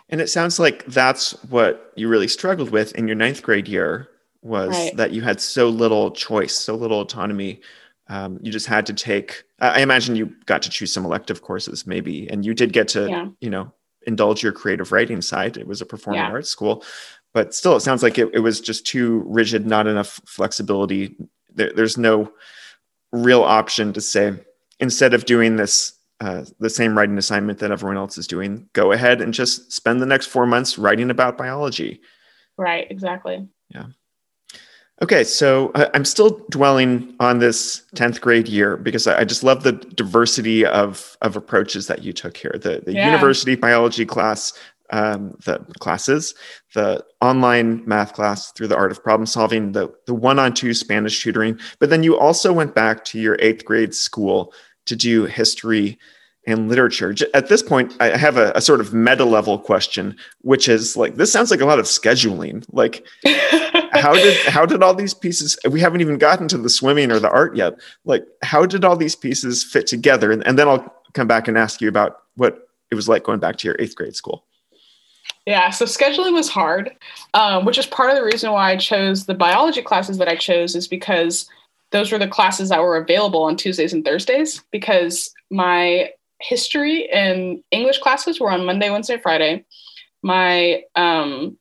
[0.09, 4.09] And it sounds like that's what you really struggled with in your ninth grade year
[4.41, 4.97] was right.
[4.97, 7.61] that you had so little choice, so little autonomy.
[8.09, 9.45] Um, you just had to take.
[9.61, 13.09] I imagine you got to choose some elective courses, maybe, and you did get to,
[13.09, 13.29] yeah.
[13.41, 13.73] you know,
[14.07, 15.57] indulge your creative writing side.
[15.57, 16.31] It was a performing yeah.
[16.31, 16.85] arts school,
[17.35, 21.17] but still, it sounds like it, it was just too rigid, not enough flexibility.
[21.53, 22.33] There, there's no
[23.13, 24.35] real option to say,
[24.79, 28.93] instead of doing this, uh, the same writing assignment that everyone else is doing, go
[28.93, 32.01] ahead and just spend the next four months writing about biology.
[32.57, 33.49] Right, exactly.
[33.69, 33.87] Yeah.
[35.03, 39.43] Okay, so uh, I'm still dwelling on this 10th grade year because I, I, just
[39.43, 42.55] love the diversity of, of approaches that you took here.
[42.55, 43.07] The, the yeah.
[43.07, 44.53] university biology class
[44.91, 46.35] um, the classes,
[46.75, 50.75] the online math class through the art of problem solving, the, the one on two
[50.75, 51.59] Spanish tutoring.
[51.79, 54.53] But then you also went back to your eighth grade school
[54.87, 55.99] to do history
[56.47, 57.15] and literature.
[57.33, 61.15] At this point, I have a, a sort of meta level question, which is like,
[61.15, 62.65] this sounds like a lot of scheduling.
[62.71, 63.07] Like,
[63.93, 65.59] how did how did all these pieces?
[65.69, 67.75] We haven't even gotten to the swimming or the art yet.
[68.05, 70.31] Like, how did all these pieces fit together?
[70.31, 73.41] And, and then I'll come back and ask you about what it was like going
[73.41, 74.45] back to your eighth grade school.
[75.47, 76.97] Yeah, so scheduling was hard,
[77.35, 80.37] um, which is part of the reason why I chose the biology classes that I
[80.37, 81.47] chose, is because
[81.91, 84.65] those were the classes that were available on Tuesdays and Thursdays.
[84.71, 89.65] Because my history and English classes were on Monday, Wednesday, Friday.
[90.23, 91.59] My um,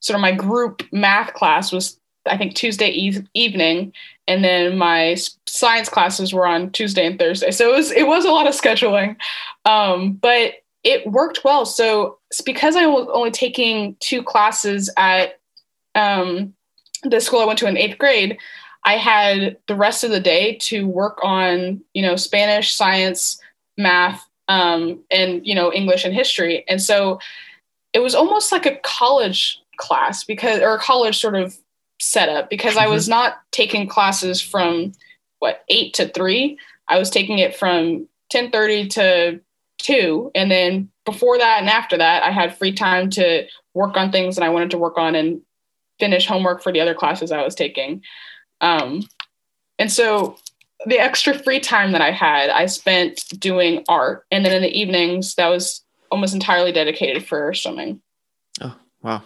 [0.00, 3.92] sort of my group math class was, I think, Tuesday e- evening,
[4.26, 5.16] and then my
[5.46, 7.52] science classes were on Tuesday and Thursday.
[7.52, 9.16] So it was it was a lot of scheduling,
[9.64, 11.64] um, but it worked well.
[11.64, 15.38] So because I was only taking two classes at
[15.94, 16.54] um,
[17.02, 18.38] the school I went to in eighth grade,
[18.84, 23.40] I had the rest of the day to work on, you know, Spanish, science,
[23.78, 26.64] math, um, and you know, English and history.
[26.68, 27.20] And so
[27.92, 31.56] it was almost like a college class because, or a college sort of
[32.00, 32.86] setup because mm-hmm.
[32.86, 34.92] I was not taking classes from
[35.38, 36.58] what eight to three.
[36.88, 39.40] I was taking it from ten thirty to
[39.82, 40.30] two.
[40.34, 44.36] And then before that and after that, I had free time to work on things
[44.36, 45.42] that I wanted to work on and
[45.98, 48.02] finish homework for the other classes I was taking.
[48.60, 49.08] Um,
[49.78, 50.38] and so
[50.86, 54.26] the extra free time that I had, I spent doing art.
[54.30, 58.00] And then in the evenings, that was almost entirely dedicated for swimming.
[58.60, 59.22] Oh, wow.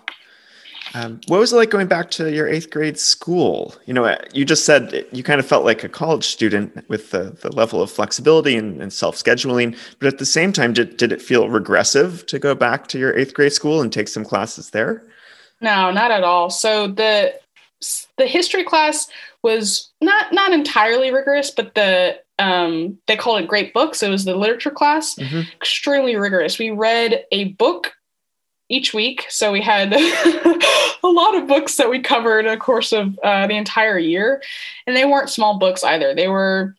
[0.94, 3.74] Um, what was it like going back to your eighth grade school?
[3.86, 7.10] You know, uh, you just said you kind of felt like a college student with
[7.10, 10.96] the, the level of flexibility and, and self scheduling, but at the same time, did,
[10.96, 14.24] did it feel regressive to go back to your eighth grade school and take some
[14.24, 15.02] classes there?
[15.60, 16.50] No, not at all.
[16.50, 17.34] So the
[18.16, 19.08] the history class
[19.42, 24.02] was not not entirely rigorous, but the um, they called it great books.
[24.02, 25.40] It was the literature class, mm-hmm.
[25.54, 26.58] extremely rigorous.
[26.58, 27.92] We read a book
[28.68, 29.26] each week.
[29.28, 29.92] So we had
[31.02, 34.42] a lot of books that we covered in the course of uh, the entire year.
[34.86, 36.14] And they weren't small books either.
[36.14, 36.74] They were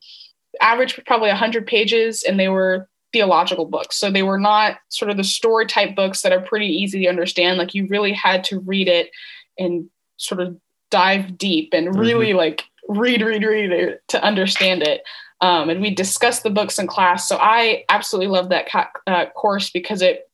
[0.62, 3.95] average probably 100 pages and they were theological books.
[3.95, 7.08] So they were not sort of the story type books that are pretty easy to
[7.08, 7.58] understand.
[7.58, 9.12] Like you really had to read it
[9.58, 10.58] and sort of
[10.91, 12.00] dive deep and mm-hmm.
[12.00, 12.38] really mm-hmm.
[12.38, 15.04] like read, read, read it to understand it.
[15.39, 17.28] Um, and we discussed the books in class.
[17.28, 18.67] So I absolutely love that
[19.06, 20.28] uh, course because it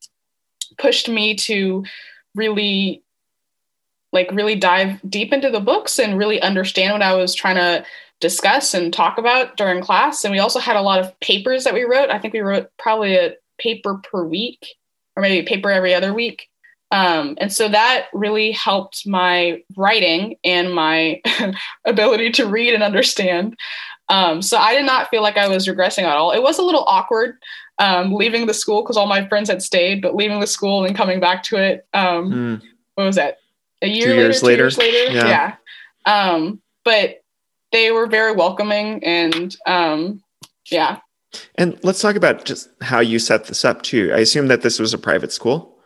[0.77, 1.83] pushed me to
[2.35, 3.03] really
[4.11, 7.83] like really dive deep into the books and really understand what I was trying to
[8.19, 10.23] discuss and talk about during class.
[10.23, 12.09] And we also had a lot of papers that we wrote.
[12.09, 14.75] I think we wrote probably a paper per week
[15.15, 16.47] or maybe paper every other week.
[16.91, 21.21] Um, and so that really helped my writing and my
[21.85, 23.57] ability to read and understand.
[24.09, 26.31] Um, so I did not feel like I was regressing at all.
[26.31, 27.37] It was a little awkward
[27.79, 30.95] um, leaving the school because all my friends had stayed, but leaving the school and
[30.95, 31.87] coming back to it.
[31.93, 32.61] Um, mm.
[32.95, 33.39] What was that?
[33.81, 34.63] A year two later, years two later.
[34.63, 35.13] years later.
[35.13, 35.55] Yeah.
[36.05, 36.31] yeah.
[36.31, 37.23] Um, but
[37.71, 40.23] they were very welcoming and um,
[40.69, 40.99] yeah.
[41.55, 44.11] And let's talk about just how you set this up too.
[44.13, 45.77] I assume that this was a private school.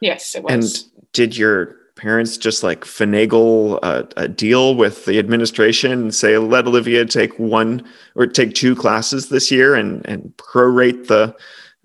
[0.00, 0.52] Yes, it was.
[0.52, 6.38] And did your parents just like finagle a, a, deal with the administration and say,
[6.38, 7.82] let Olivia take one
[8.14, 11.34] or take two classes this year and, and prorate the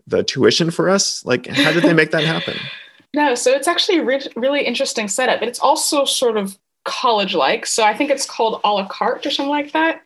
[0.08, 1.26] the tuition for us?
[1.26, 2.58] Like, how did they make that happen?
[3.13, 5.39] no, so it's actually a re- really interesting setup.
[5.39, 7.65] But it's also sort of college like.
[7.65, 10.02] So I think it's called a la carte or something like that.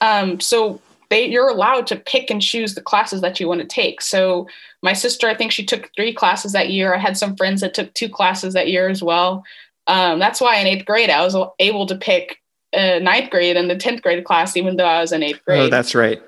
[0.00, 3.66] Um, so they you're allowed to pick and choose the classes that you want to
[3.66, 4.00] take.
[4.00, 4.48] So
[4.82, 6.94] my sister, I think she took three classes that year.
[6.94, 9.44] I had some friends that took two classes that year as well.
[9.86, 12.40] Um, that's why in eighth grade I was able to pick
[12.72, 15.60] a ninth grade and the tenth grade class, even though I was in eighth grade.
[15.60, 16.20] Oh, that's right.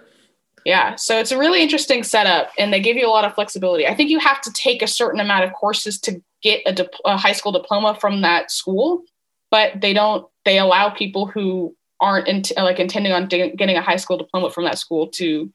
[0.65, 3.87] Yeah, so it's a really interesting setup, and they give you a lot of flexibility.
[3.87, 6.95] I think you have to take a certain amount of courses to get a, dip-
[7.07, 9.03] a high school diploma from that school,
[9.51, 10.27] but they don't.
[10.45, 14.51] They allow people who aren't in, like intending on de- getting a high school diploma
[14.51, 15.53] from that school to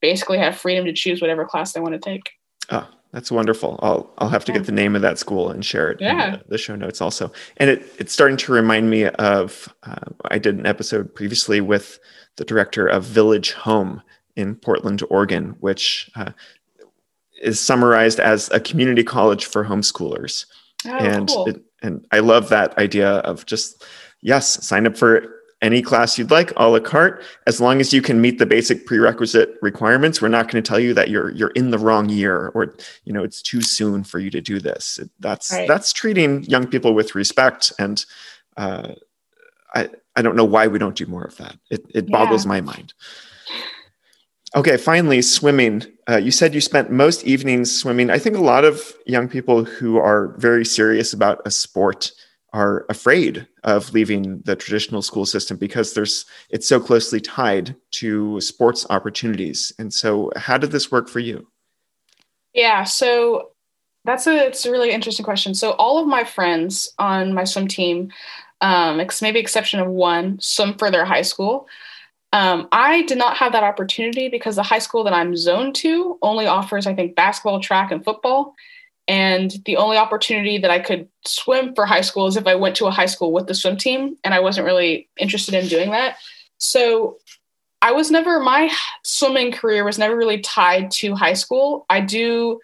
[0.00, 2.30] basically have freedom to choose whatever class they want to take.
[2.70, 3.78] Oh, that's wonderful.
[3.82, 4.58] I'll I'll have to yeah.
[4.58, 6.26] get the name of that school and share it yeah.
[6.26, 7.30] in the, the, show notes also.
[7.58, 11.98] And it it's starting to remind me of uh, I did an episode previously with
[12.36, 14.02] the director of Village Home
[14.34, 16.32] in Portland, Oregon, which uh,
[17.40, 20.46] is summarized as a community college for homeschoolers.
[20.86, 21.48] Oh, and cool.
[21.48, 23.84] it, and I love that idea of just
[24.20, 28.02] yes, sign up for any class you'd like, a la carte, as long as you
[28.02, 30.20] can meet the basic prerequisite requirements.
[30.20, 33.12] We're not going to tell you that you're you're in the wrong year or you
[33.12, 35.00] know it's too soon for you to do this.
[35.20, 35.66] That's right.
[35.66, 38.04] that's treating young people with respect, and
[38.56, 38.92] uh,
[39.74, 41.56] I I don't know why we don't do more of that.
[41.70, 42.10] It it Yeah.
[42.12, 42.92] boggles my mind.
[44.54, 45.84] Okay, finally, swimming.
[46.08, 48.10] Uh, you said you spent most evenings swimming.
[48.10, 52.12] I think a lot of young people who are very serious about a sport
[52.56, 58.40] are afraid of leaving the traditional school system because there's it's so closely tied to
[58.40, 59.74] sports opportunities.
[59.78, 61.46] And so, how did this work for you?
[62.54, 63.50] Yeah, so
[64.06, 65.52] that's a it's a really interesting question.
[65.54, 68.10] So all of my friends on my swim team,
[68.62, 71.68] um, ex- maybe exception of one, swim for their high school.
[72.32, 76.18] Um, I did not have that opportunity because the high school that I'm zoned to
[76.22, 78.54] only offers, I think, basketball, track, and football.
[79.08, 82.74] And the only opportunity that I could swim for high school is if I went
[82.76, 85.90] to a high school with the swim team, and I wasn't really interested in doing
[85.90, 86.16] that.
[86.58, 87.18] So
[87.82, 88.70] I was never my
[89.04, 91.86] swimming career was never really tied to high school.
[91.88, 92.60] I do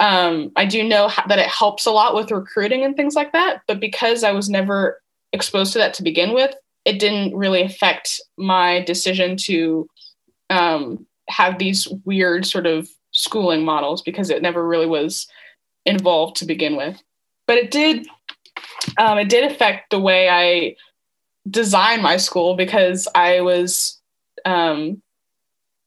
[0.00, 3.62] um, I do know that it helps a lot with recruiting and things like that,
[3.68, 5.00] but because I was never
[5.32, 6.54] exposed to that to begin with,
[6.86, 9.86] it didn't really affect my decision to
[10.48, 15.26] um, have these weird sort of schooling models because it never really was
[15.86, 17.02] involved to begin with.
[17.46, 18.06] But it did
[18.98, 20.76] um, it did affect the way I
[21.48, 24.00] designed my school because I was
[24.44, 25.02] um,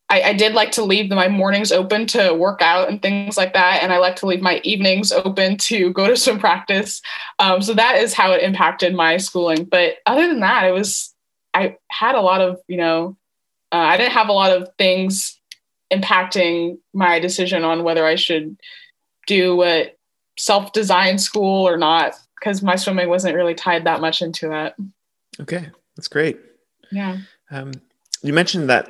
[0.10, 3.54] I, I did like to leave my mornings open to work out and things like
[3.54, 7.02] that, and I like to leave my evenings open to go to swim practice.
[7.40, 9.64] Um, so that is how it impacted my schooling.
[9.64, 11.14] But other than that, it was
[11.54, 13.18] I had a lot of you know
[13.72, 15.40] uh, I didn't have a lot of things
[15.92, 18.58] impacting my decision on whether I should
[19.28, 19.94] do a
[20.38, 24.76] self-designed school or not because my swimming wasn't really tied that much into that.
[25.40, 26.38] Okay, that's great.
[26.92, 27.18] Yeah.
[27.52, 27.72] Um,
[28.22, 28.90] you mentioned that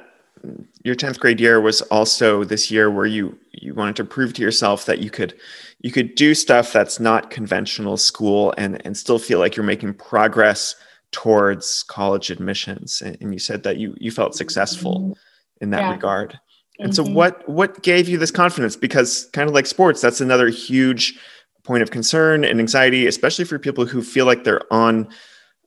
[0.84, 4.42] your 10th grade year was also this year where you you wanted to prove to
[4.42, 5.34] yourself that you could
[5.80, 9.94] you could do stuff that's not conventional school and and still feel like you're making
[9.94, 10.76] progress
[11.12, 15.18] towards college admissions and, and you said that you you felt successful
[15.62, 15.92] in that Yeah.
[15.92, 16.40] regard
[16.80, 17.14] and so Mhm.
[17.14, 21.18] what what gave you this confidence because kind of like sports that's another huge
[21.64, 25.08] point of concern and anxiety especially for people who feel like they're on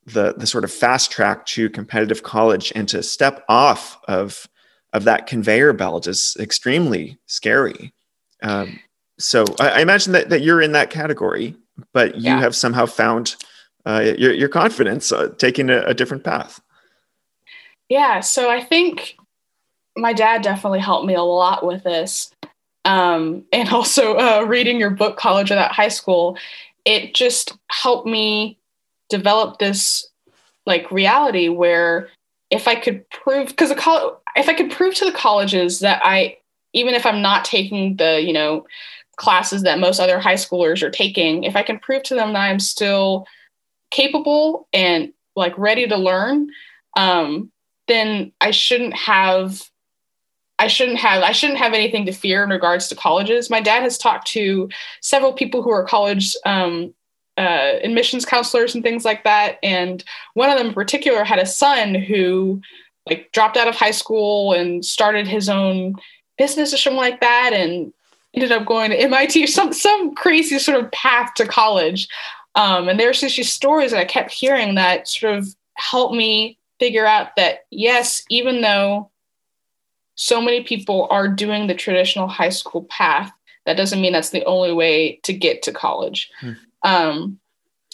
[0.07, 4.49] the the sort of fast track to competitive college and to step off of
[4.93, 7.93] of that conveyor belt is extremely scary.
[8.43, 8.79] Um,
[9.19, 11.55] so I, I imagine that, that you're in that category,
[11.93, 12.41] but you Yeah.
[12.41, 13.37] have somehow found
[13.85, 16.61] uh, your, your confidence uh, taking a, a different path.
[17.89, 19.17] Yeah, so I think
[19.97, 22.31] my dad definitely helped me a lot with this.
[22.85, 26.37] Um, and also uh, reading your book, College Without High School,
[26.85, 28.59] it just helped me
[29.09, 30.07] develop this
[30.67, 32.09] like reality where
[32.51, 36.39] if I could prove, because if I could prove to the colleges that I,
[36.73, 38.67] even if I'm not taking the, you know,
[39.17, 42.51] classes that most other high schoolers are taking, if I can prove to them that
[42.51, 43.27] I'm still
[43.91, 46.51] capable and like ready to learn,
[46.97, 47.51] um,
[47.89, 49.69] then I shouldn't have
[50.59, 53.51] I shouldn't have I shouldn't have anything to fear in regards to colleges.
[53.51, 54.69] My dad has talked to
[55.01, 56.95] several people who are college um,
[57.37, 60.03] uh, admissions counselors and things like that, and
[60.35, 62.61] one of them in particular had a son who
[63.07, 65.95] like dropped out of high school and started his own
[66.39, 67.93] business or something like that, and
[68.35, 72.09] ended up going to MIT, some some crazy sort of path to college.
[72.55, 77.07] Um, and there's these stories that I kept hearing that sort of helped me figure
[77.07, 79.11] out that yes, even though
[80.17, 83.31] so many people are doing the traditional high school path,
[83.65, 86.31] that doesn't mean that's the only way to get to college.
[86.41, 86.53] Hmm.
[86.83, 87.39] Um,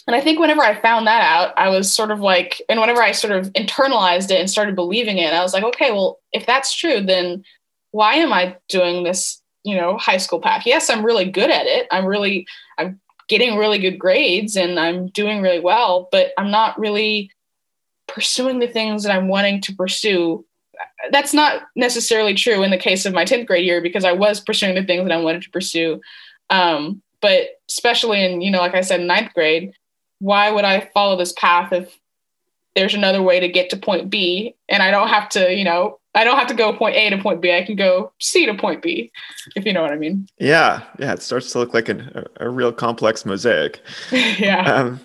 [0.07, 3.01] and I think whenever I found that out, I was sort of like, and whenever
[3.01, 6.45] I sort of internalized it and started believing it, I was like, okay, well, if
[6.45, 7.43] that's true, then
[7.91, 10.63] why am I doing this, you know, high school path?
[10.65, 11.87] Yes, I'm really good at it.
[11.89, 12.45] I'm really,
[12.77, 12.99] I'm
[13.29, 17.31] getting really good grades and I'm doing really well, but I'm not really
[18.07, 20.45] pursuing the things that I'm wanting to pursue.
[21.11, 24.39] That's not necessarily true in the case of my 10th grade year because I was
[24.39, 26.01] pursuing the things that I wanted to pursue.
[26.49, 29.73] Um, but especially in, you know, like I said, ninth grade,
[30.19, 31.97] why would I follow this path if
[32.75, 35.99] there's another way to get to point B and I don't have to, you know,
[36.15, 37.55] I don't have to go point A to point B.
[37.55, 39.11] I can go C to point B,
[39.55, 40.27] if you know what I mean.
[40.37, 40.83] Yeah.
[40.99, 41.13] Yeah.
[41.13, 43.81] It starts to look like an, a, a real complex mosaic.
[44.11, 44.71] yeah.
[44.71, 44.99] Um,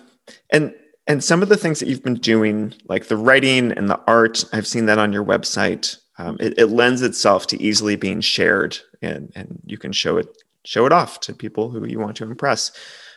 [0.51, 0.73] and
[1.09, 4.45] and some of the things that you've been doing, like the writing and the art,
[4.53, 5.97] I've seen that on your website.
[6.19, 10.27] Um, it, it, lends itself to easily being shared, and and you can show it
[10.65, 12.71] show it off to people who you want to impress.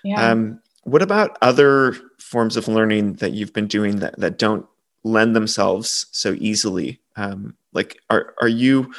[0.04, 0.30] Yeah.
[0.30, 4.66] Um, what about other forms of learning that you've been doing that that don't
[5.04, 6.98] lend themselves so easily?
[7.16, 8.94] Um, like, are are you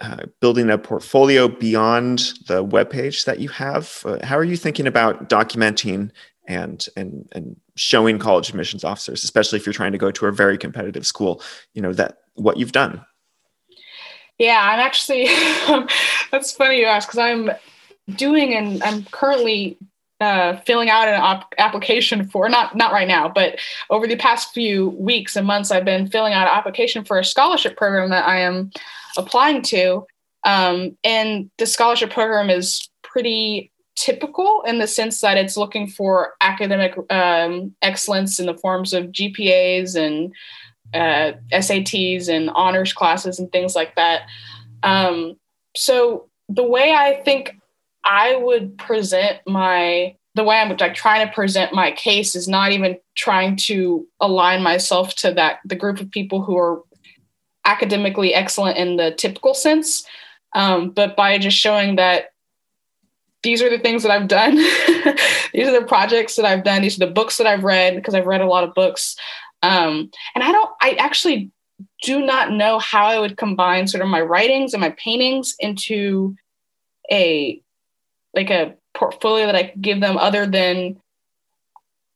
[0.00, 4.02] uh, building a portfolio beyond the web page that you have?
[4.04, 6.10] Uh, how are you thinking about documenting
[6.48, 10.32] and and and showing college admissions officers, especially if you're trying to go to a
[10.32, 13.02] very competitive school, you know that what you've done.
[14.38, 15.24] Yeah, I'm actually.
[16.30, 17.50] that's funny you ask because I'm
[18.16, 19.78] doing and I'm currently
[20.20, 23.58] uh, filling out an op- application for not not right now, but
[23.88, 27.24] over the past few weeks and months, I've been filling out an application for a
[27.24, 28.70] scholarship program that I am
[29.16, 30.06] applying to.
[30.44, 36.34] Um, and the scholarship program is pretty typical in the sense that it's looking for
[36.40, 40.32] academic um, excellence in the forms of GPAs and
[40.94, 44.22] uh, SATs and honors classes and things like that.
[44.82, 45.36] Um,
[45.76, 47.56] so the way I think
[48.04, 52.70] I would present my the way I'm like trying to present my case is not
[52.70, 56.82] even trying to align myself to that the group of people who are
[57.64, 60.06] academically excellent in the typical sense,
[60.54, 62.30] um, but by just showing that
[63.42, 64.56] these are the things that I've done.
[65.52, 66.82] these are the projects that I've done.
[66.82, 69.16] These are the books that I've read because I've read a lot of books.
[69.62, 71.50] Um, and I don't, I actually
[72.02, 76.36] do not know how I would combine sort of my writings and my paintings into
[77.10, 77.62] a,
[78.34, 81.00] like a portfolio that I give them other than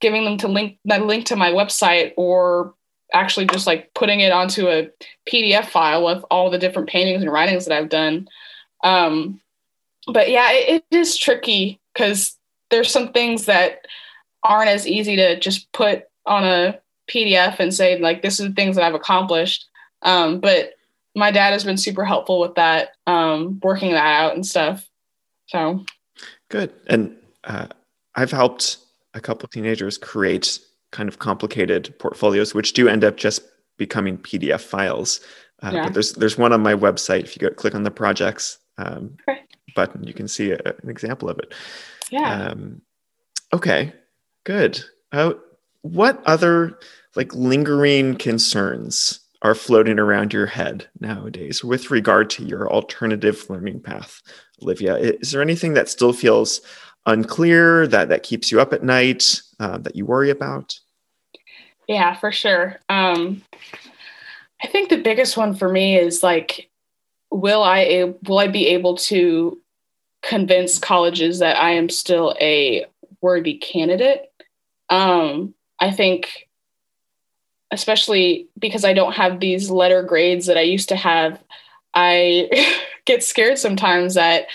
[0.00, 2.74] giving them to link that link to my website or
[3.12, 4.90] actually just like putting it onto a
[5.26, 8.28] PDF file with all the different paintings and writings that I've done.
[8.82, 9.40] Um,
[10.12, 12.36] but yeah, it, it is tricky because
[12.70, 13.86] there's some things that
[14.42, 16.78] aren't as easy to just put on a
[17.08, 19.66] PDF and say like this is the things that I've accomplished.
[20.02, 20.74] Um, but
[21.14, 24.88] my dad has been super helpful with that, um, working that out and stuff.
[25.46, 25.84] So
[26.50, 26.72] good.
[26.88, 27.68] And uh,
[28.14, 28.78] I've helped
[29.14, 30.58] a couple teenagers create
[30.92, 33.42] kind of complicated portfolios, which do end up just
[33.76, 35.20] becoming PDF files.
[35.62, 35.84] Uh, yeah.
[35.84, 37.20] But there's there's one on my website.
[37.20, 39.40] If you go click on the projects, um, okay
[39.74, 41.54] button, you can see a, an example of it.
[42.10, 42.48] Yeah.
[42.48, 42.82] Um,
[43.52, 43.92] okay,
[44.44, 44.82] good.
[45.12, 45.34] Uh,
[45.82, 46.78] what other
[47.14, 53.80] like lingering concerns are floating around your head nowadays with regard to your alternative learning
[53.80, 54.22] path,
[54.62, 54.96] Olivia?
[54.96, 56.62] Is there anything that still feels
[57.06, 60.78] unclear that that keeps you up at night uh, that you worry about?
[61.86, 62.80] Yeah, for sure.
[62.88, 63.42] Um,
[64.62, 66.70] I think the biggest one for me is like,
[67.30, 69.60] will I will I be able to
[70.24, 72.86] convince colleges that I am still a
[73.20, 74.32] worthy candidate.
[74.88, 76.48] Um, I think,
[77.70, 81.42] especially because I don't have these letter grades that I used to have,
[81.92, 82.48] I
[83.04, 84.46] get scared sometimes that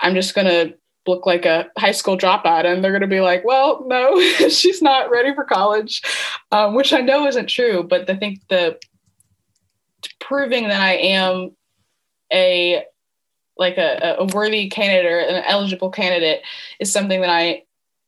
[0.00, 0.74] I'm just going to
[1.06, 4.82] look like a high school dropout and they're going to be like, well, no, she's
[4.82, 6.02] not ready for college,
[6.52, 7.82] um, which I know isn't true.
[7.82, 8.78] But I think the
[10.18, 11.56] proving that I am
[12.32, 12.84] a
[13.60, 16.42] like a, a worthy candidate or an eligible candidate
[16.80, 17.62] is something that I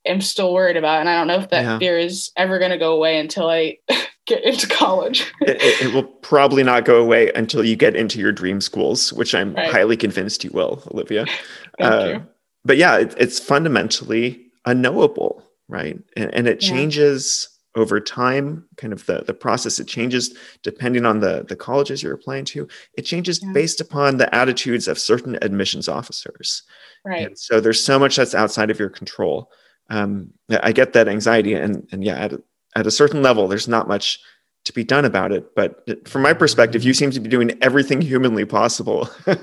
[0.05, 0.99] am still worried about.
[0.99, 1.79] And I don't know if that yeah.
[1.79, 3.77] fear is ever going to go away until I
[4.25, 5.31] get into college.
[5.41, 9.13] it, it, it, will probably not go away until you get into your dream schools,
[9.13, 9.71] which I'm right.
[9.71, 11.25] highly convinced you will, Olivia.
[11.79, 12.27] uh, you.
[12.65, 15.99] But yeah, it, it's fundamentally unknowable, right?
[16.17, 16.69] And, and it yeah.
[16.69, 22.03] changes over time kind of the, the process it changes depending on the, the colleges
[22.03, 22.67] you're applying to.
[22.97, 23.51] It changes yeah.
[23.51, 26.63] based upon the attitudes of certain admissions officers.
[27.03, 27.27] Right.
[27.27, 29.49] And so there's so much that's outside of your control.
[29.89, 32.33] Um, i get that anxiety and, and yeah at,
[32.73, 34.21] at a certain level there's not much
[34.63, 35.53] to be done about it.
[35.55, 39.09] But from my perspective you seem to be doing everything humanly possible.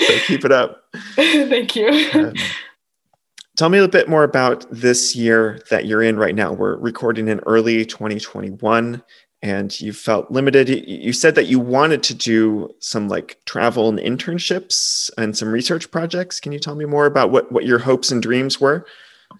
[0.00, 0.84] So keep it up.
[1.16, 1.88] Thank you.
[2.14, 2.34] Um,
[3.58, 6.52] Tell me a bit more about this year that you're in right now.
[6.52, 9.02] We're recording in early 2021
[9.42, 10.68] and you felt limited.
[10.68, 15.90] You said that you wanted to do some like travel and internships and some research
[15.90, 16.38] projects.
[16.38, 18.86] Can you tell me more about what, what your hopes and dreams were?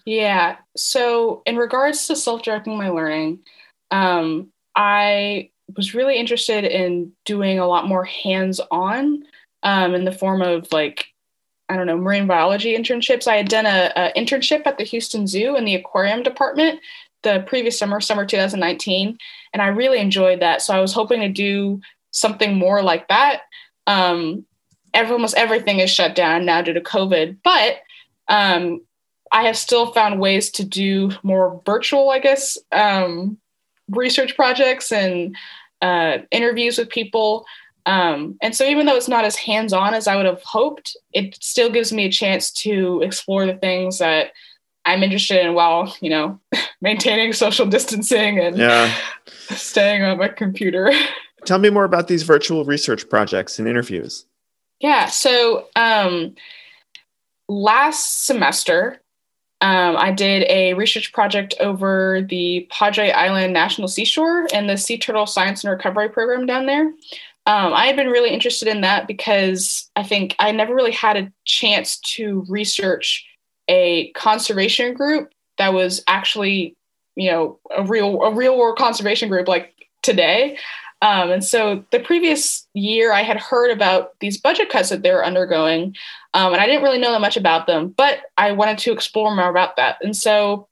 [0.03, 0.57] Yeah.
[0.75, 3.39] So, in regards to self directing my learning,
[3.89, 9.23] um, I was really interested in doing a lot more hands on
[9.63, 11.07] um, in the form of like
[11.69, 13.27] I don't know, marine biology internships.
[13.27, 16.79] I had done a, a, internship at the Houston Zoo in the aquarium department
[17.21, 19.17] the previous summer, summer 2019,
[19.53, 20.61] and I really enjoyed that.
[20.61, 23.41] So I was hoping to do something more like that.
[23.87, 24.45] Um,
[24.93, 27.81] every, almost everything is shut down now due to COVID, but
[28.29, 28.81] um,
[29.31, 33.37] I have still found ways to do more virtual, I guess, um,
[33.89, 35.35] research projects and
[35.81, 37.45] uh, interviews with people.
[37.89, 40.95] Um, and so, even though it's not as hands on as I would have hoped,
[41.11, 44.31] it still gives me a chance to explore the things that
[44.85, 46.39] I'm interested in while, you know,
[46.81, 48.93] maintaining social distancing and yeah.
[49.49, 50.91] staying on my computer.
[51.45, 54.27] Tell me more about these virtual research projects and interviews.
[54.79, 55.07] Yeah.
[55.07, 56.35] So, um,
[57.47, 59.01] last semester,
[59.61, 64.99] um, I did a research project over the Padre Island National Seashore and the Sea
[64.99, 66.93] Turtle Science and Recovery Program down there.
[67.45, 71.17] Um, I had been really interested in that because I think I never really had
[71.17, 73.25] a chance to research
[73.67, 76.75] a conservation group that was actually,
[77.15, 80.57] you know, a real a real world conservation group like today.
[81.01, 85.11] Um, and so the previous year, I had heard about these budget cuts that they
[85.11, 85.95] were undergoing,
[86.33, 89.33] um, and I didn't really know that much about them, but I wanted to explore
[89.33, 89.97] more about that.
[90.01, 90.67] And so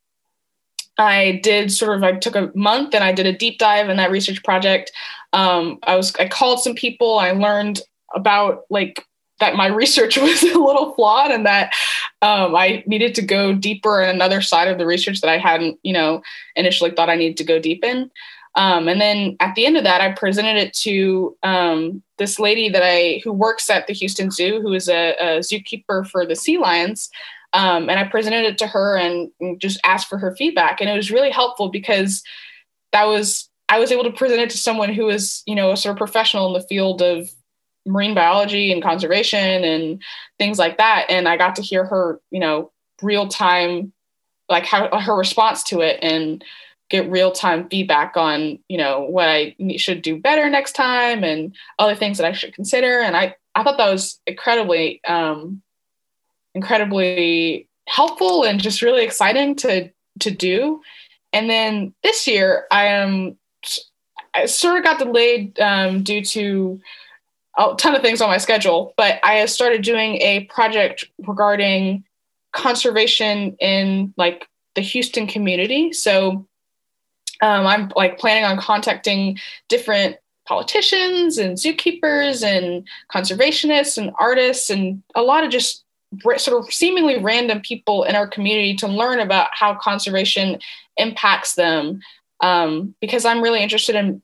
[0.97, 3.97] I did sort of, I took a month and I did a deep dive in
[3.97, 4.91] that research project.
[5.33, 7.81] Um, I was, I called some people, I learned
[8.15, 9.05] about like
[9.39, 11.73] that my research was a little flawed and that
[12.21, 15.79] um, I needed to go deeper in another side of the research that I hadn't,
[15.83, 16.21] you know,
[16.55, 18.09] initially thought I needed to go deep in.
[18.55, 22.69] Um, and then at the end of that, I presented it to um, this lady
[22.69, 26.35] that I who works at the Houston Zoo, who is a, a zookeeper for the
[26.35, 27.09] sea lions.
[27.53, 30.81] Um, and I presented it to her and, and just asked for her feedback.
[30.81, 32.23] And it was really helpful because
[32.93, 35.77] that was I was able to present it to someone who is, you know, a
[35.77, 37.29] sort of professional in the field of
[37.85, 40.01] marine biology and conservation and
[40.37, 41.05] things like that.
[41.09, 43.93] And I got to hear her, you know, real time,
[44.49, 46.43] like how her response to it and
[46.89, 51.55] get real time feedback on, you know, what I should do better next time and
[51.79, 52.99] other things that I should consider.
[52.99, 55.61] And I, I thought that was incredibly, um,
[56.53, 59.89] incredibly helpful and just really exciting to
[60.19, 60.81] to do.
[61.33, 63.37] And then this year, I am
[64.37, 66.79] I sort of got delayed um, due to
[67.57, 72.03] a ton of things on my schedule, but I started doing a project regarding
[72.53, 75.91] conservation in like the Houston community.
[75.91, 76.45] So
[77.41, 85.01] um, I'm like planning on contacting different politicians and zookeepers and conservationists and artists and
[85.15, 85.83] a lot of just
[86.37, 90.57] sort of seemingly random people in our community to learn about how conservation
[90.95, 91.99] impacts them
[92.39, 94.21] um, because i'm really interested in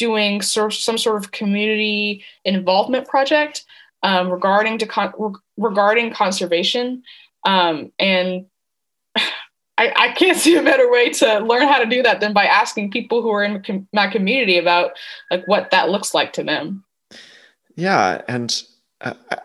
[0.00, 3.64] doing some sort of community involvement project
[4.02, 7.02] um, regarding to con- regarding conservation.
[7.44, 8.46] Um, and
[9.76, 12.46] I, I, can't see a better way to learn how to do that than by
[12.46, 14.92] asking people who are in my community about
[15.30, 16.84] like what that looks like to them.
[17.76, 18.62] Yeah and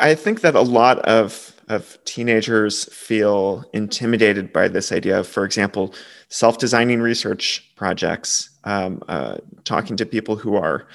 [0.01, 5.45] I think that a lot of of teenagers feel intimidated by this idea of, for
[5.45, 5.95] example,
[6.29, 10.87] self-designing research projects, um, uh, talking to people who are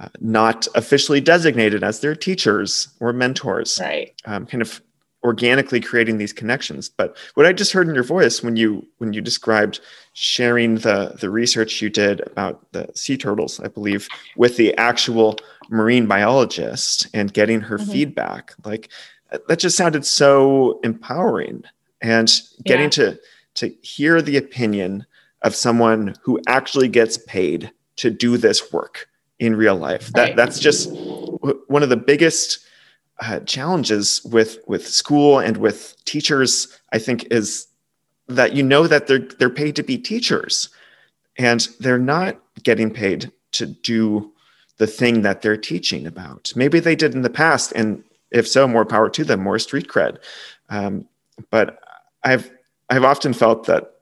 [0.00, 4.14] uh, not officially designated as their teachers or mentors, right?
[4.26, 4.80] Um, kind of
[5.24, 6.88] organically creating these connections.
[6.88, 9.80] But what I just heard in your voice when you when you described
[10.12, 15.36] sharing the the research you did about the sea turtles, I believe, with the actual
[15.70, 17.90] marine biologist and getting her mm-hmm.
[17.90, 18.88] feedback, like
[19.48, 21.64] that just sounded so empowering.
[22.00, 22.32] And
[22.64, 22.90] getting yeah.
[22.90, 23.20] to
[23.54, 25.04] to hear the opinion
[25.42, 29.08] of someone who actually gets paid to do this work
[29.38, 30.08] in real life.
[30.08, 32.58] That that's just one of the biggest
[33.20, 36.80] uh, challenges with with school and with teachers.
[36.92, 37.66] I think is
[38.26, 40.68] that you know that they're they're paid to be teachers,
[41.36, 44.32] and they're not getting paid to do
[44.78, 46.52] the thing that they're teaching about.
[46.54, 49.88] Maybe they did in the past, and if so, more power to them, more street
[49.88, 50.18] cred.
[50.68, 51.08] Um,
[51.50, 51.80] but
[52.24, 52.50] I've
[52.90, 53.97] I've often felt that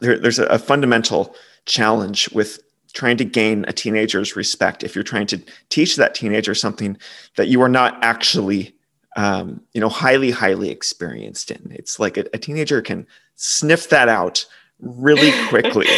[0.00, 1.34] there, there's a, a fundamental
[1.66, 2.60] challenge with
[2.92, 4.82] trying to gain a teenager's respect.
[4.82, 6.96] If you're trying to teach that teenager something
[7.36, 8.74] that you are not actually
[9.16, 14.08] um, you know highly highly experienced in it's like a, a teenager can sniff that
[14.08, 14.44] out
[14.78, 15.88] really quickly.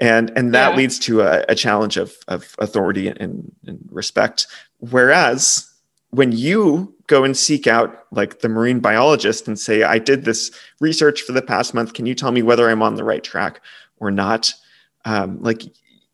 [0.00, 0.76] And and that yeah.
[0.76, 4.46] leads to a, a, challenge of of authority and, and respect.
[4.78, 5.68] Whereas
[6.10, 10.52] when you go and seek out like the marine biologist and say i did this
[10.80, 11.94] research for the past month.
[11.94, 13.60] Can you tell me whether i'm on the right track
[13.98, 14.52] or not?
[15.04, 15.62] Um, like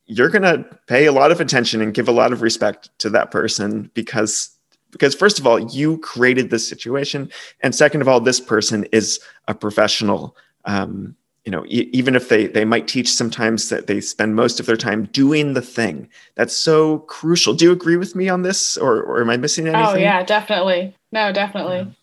[0.06, 3.10] you're going to pay a lot of attention and give a lot of respect to
[3.10, 4.50] that person because
[4.90, 7.30] because first of all you created this situation.
[7.62, 9.18] And second of all this person is
[9.48, 10.36] a professional
[10.66, 14.60] um, you know e- even if they they might teach sometimes that they spend most
[14.60, 16.08] of their time doing the thing.
[16.34, 17.54] That's so crucial.
[17.54, 19.94] Do you agree with me on this or, or am i missing oh, anything?
[19.94, 20.94] oh yeah definitely.
[21.12, 21.94] No definitely.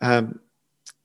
[0.00, 0.40] Um,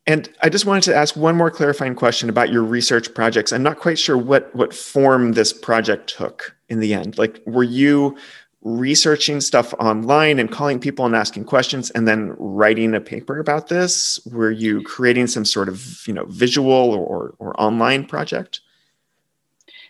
[0.08, 3.54] and I just wanted to ask one more clarifying question about your research projects.
[3.54, 7.18] I'm not quite sure what what form this project took in the end.
[7.18, 8.18] Like, were you
[8.64, 13.68] researching stuff online and calling people and asking questions and then writing a paper about
[13.68, 14.20] this?
[14.32, 18.62] Were you creating some sort of you know visual or or online project?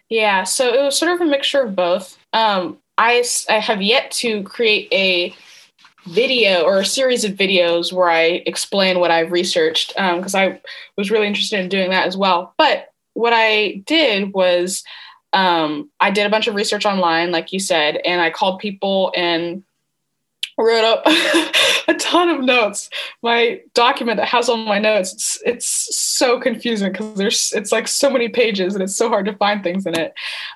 [0.10, 2.18] Yeah, so it was sort of a mixture of both.
[2.34, 5.36] Um, I I have yet to create a
[6.06, 10.62] video or a series of videos where I explain what I've researched because um, I
[10.98, 12.54] was really interested in doing that as well.
[12.58, 14.84] But what I did was
[15.34, 19.14] um, I did a bunch of research online, like you said, and I called people
[19.16, 19.64] and
[20.58, 21.04] wrote up
[21.88, 22.90] a ton of notes.
[23.22, 27.88] My document that has all my notes, it's, it's so confusing because there's it's like
[27.88, 30.14] so many pages and it's so hard to find things in it.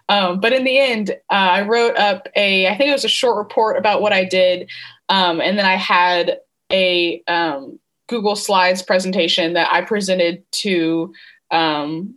[0.09, 3.09] Um, but in the end, uh, I wrote up a I think it was a
[3.09, 4.69] short report about what I did,
[5.09, 6.39] um, and then I had
[6.71, 11.13] a um, Google Slides presentation that I presented to
[11.51, 12.15] um,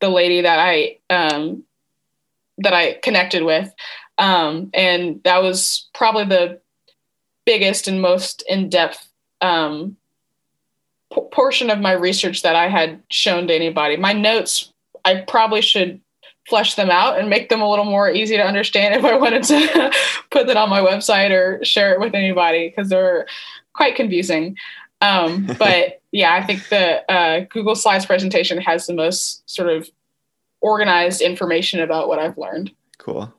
[0.00, 1.64] the lady that I um,
[2.62, 3.72] that I connected with.
[4.18, 6.60] Um, and that was probably the
[7.44, 9.08] biggest and most in-depth
[9.40, 9.96] um,
[11.12, 13.96] p- portion of my research that I had shown to anybody.
[13.96, 14.72] My notes,
[15.04, 16.00] I probably should
[16.48, 19.44] flesh them out and make them a little more easy to understand if I wanted
[19.44, 19.92] to
[20.30, 23.26] put that on my website or share it with anybody because they're
[23.74, 24.56] quite confusing.
[25.00, 29.90] Um, but yeah, I think the uh, Google Slides presentation has the most sort of
[30.62, 32.72] organized information about what I've learned.
[32.98, 33.32] Cool.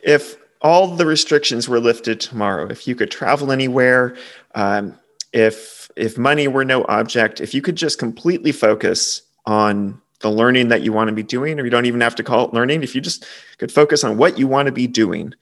[0.00, 4.16] If all the restrictions were lifted tomorrow, if you could travel anywhere,
[4.54, 4.96] um,
[5.32, 10.68] if if money were no object, if you could just completely focus on the learning
[10.68, 12.82] that you want to be doing, or you don't even have to call it learning,
[12.82, 13.26] if you just
[13.58, 15.34] could focus on what you want to be doing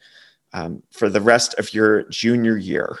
[0.53, 2.97] um, for the rest of your junior year,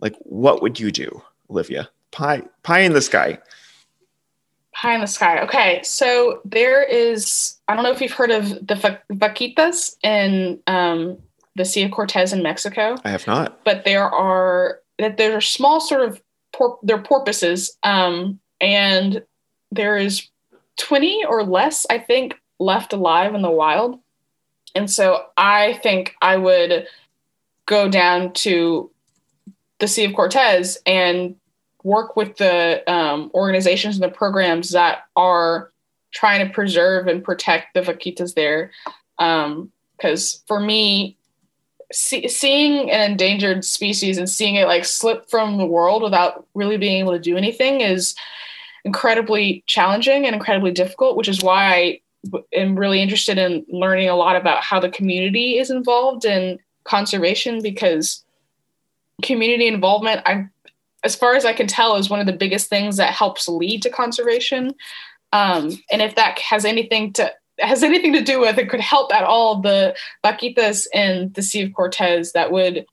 [0.00, 1.88] like what would you do, Olivia?
[2.12, 3.38] Pie, pie in the sky.
[4.80, 5.40] Pie in the sky.
[5.42, 7.56] Okay, so there is.
[7.66, 11.18] I don't know if you've heard of the vaquitas in um,
[11.56, 12.96] the Sea of Cortez in Mexico.
[13.04, 13.64] I have not.
[13.64, 16.22] But there are that there are small sort of
[16.52, 19.24] por- they're porpoises, um, and
[19.72, 20.28] there is
[20.76, 23.98] twenty or less, I think, left alive in the wild.
[24.76, 26.86] And so I think I would
[27.66, 28.92] go down to
[29.80, 31.34] the Sea of Cortez and
[31.84, 35.72] work with the um, organizations and the programs that are
[36.12, 38.70] trying to preserve and protect the vaquitas there.
[39.16, 41.16] Because um, for me,
[41.92, 46.76] see, seeing an endangered species and seeing it like slip from the world without really
[46.76, 48.14] being able to do anything is
[48.84, 52.00] incredibly challenging and incredibly difficult, which is why I
[52.52, 57.62] am really interested in learning a lot about how the community is involved in conservation
[57.62, 58.24] because
[59.22, 60.48] community involvement, I,
[61.04, 63.82] as far as I can tell, is one of the biggest things that helps lead
[63.82, 64.74] to conservation.
[65.32, 69.12] Um, and if that has anything to has anything to do with it could help
[69.12, 72.86] at all the vaquitas in the Sea of Cortez, that would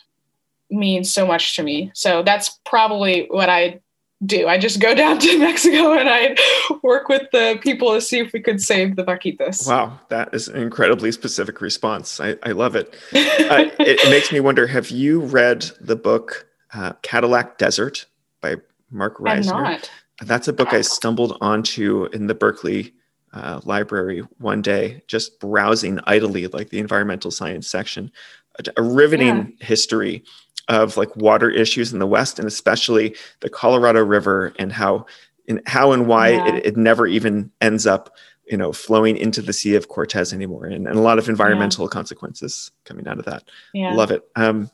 [0.71, 1.91] mean so much to me.
[1.93, 3.79] So that's probably what I
[4.25, 4.47] do.
[4.47, 6.35] I just go down to Mexico and I
[6.81, 9.67] work with the people to see if we could save the vaquitas.
[9.67, 12.19] Wow, that is an incredibly specific response.
[12.19, 12.95] I, I love it.
[13.13, 13.99] uh, it.
[13.99, 14.09] it.
[14.09, 18.05] makes me wonder have you read the book uh, Cadillac Desert
[18.41, 18.55] by
[18.91, 19.83] Marc Reisner?
[20.21, 22.93] That's a book I stumbled onto in the Berkeley
[23.33, 28.11] uh, library one day, just browsing idly, like the environmental science section.
[28.59, 29.65] A, a riveting yeah.
[29.65, 30.23] history
[30.67, 35.05] of like water issues in the West, and especially the Colorado River, and how
[35.47, 36.55] and how and why yeah.
[36.55, 38.15] it, it, never even ends up,
[38.47, 41.85] you know, flowing into the Sea of Cortez anymore, and, and a lot of environmental
[41.85, 41.89] yeah.
[41.89, 43.43] consequences coming out of that.
[43.73, 43.93] Yeah.
[43.93, 44.23] Love it.
[44.35, 44.71] Um,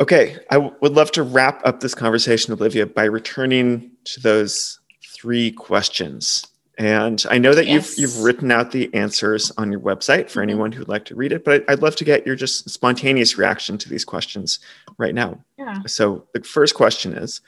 [0.00, 4.80] okay, I w- would love to wrap up this conversation, Olivia, by returning to those
[5.14, 6.46] three questions
[6.78, 7.98] and I know that yes.
[7.98, 10.50] you've you've written out the answers on your website for mm-hmm.
[10.50, 13.78] anyone who'd like to read it, but I'd love to get your just spontaneous reaction
[13.78, 14.58] to these questions
[14.98, 15.42] right now.
[15.58, 15.80] Yeah.
[15.86, 17.40] So the first question is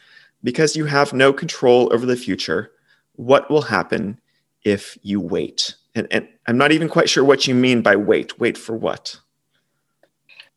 [0.43, 2.71] because you have no control over the future,
[3.17, 4.19] what will happen
[4.65, 5.75] if you wait?
[5.95, 8.39] And, and I'm not even quite sure what you mean by wait.
[8.39, 9.21] Wait for what?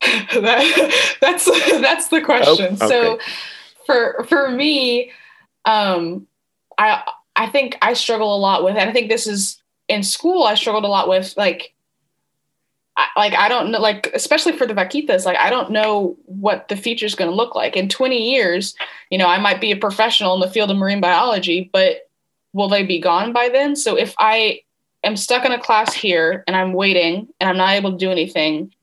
[0.42, 2.78] that, that's that's the question.
[2.82, 2.88] Oh, okay.
[2.88, 3.20] So
[3.86, 5.12] for for me,
[5.66, 6.28] um,
[6.78, 7.04] I
[7.36, 10.56] I think I struggle a lot with, and I think this is in school, I
[10.56, 11.74] struggled a lot with like,
[12.98, 16.68] I, like I don't know, like especially for the vaquitas, like I don't know what
[16.68, 18.76] the future is going to look like in 20 years.
[19.10, 22.10] You know, I might be a professional in the field of marine biology, but
[22.54, 23.76] will they be gone by then?
[23.76, 24.62] So if I
[25.04, 28.12] am stuck in a class here and I'm waiting and I'm not able to do
[28.12, 28.74] anything,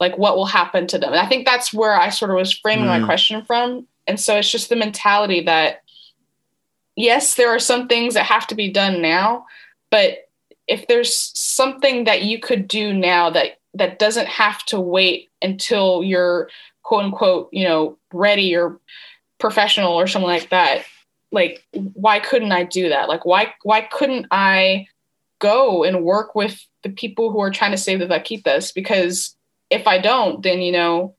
[0.00, 1.12] like what will happen to them?
[1.12, 3.00] And I think that's where I sort of was framing mm.
[3.00, 3.86] my question from.
[4.06, 5.82] And so it's just the mentality that
[6.96, 9.46] yes, there are some things that have to be done now,
[9.90, 10.28] but
[10.66, 16.02] if there's something that you could do now that that doesn't have to wait until
[16.02, 16.48] you're
[16.82, 18.80] quote unquote, you know, ready or
[19.38, 20.84] professional or something like that,
[21.30, 23.08] like why couldn't I do that?
[23.08, 24.86] Like why why couldn't I
[25.38, 28.74] go and work with the people who are trying to save the vaquitas?
[28.74, 29.36] Because
[29.70, 31.14] if I don't, then you know,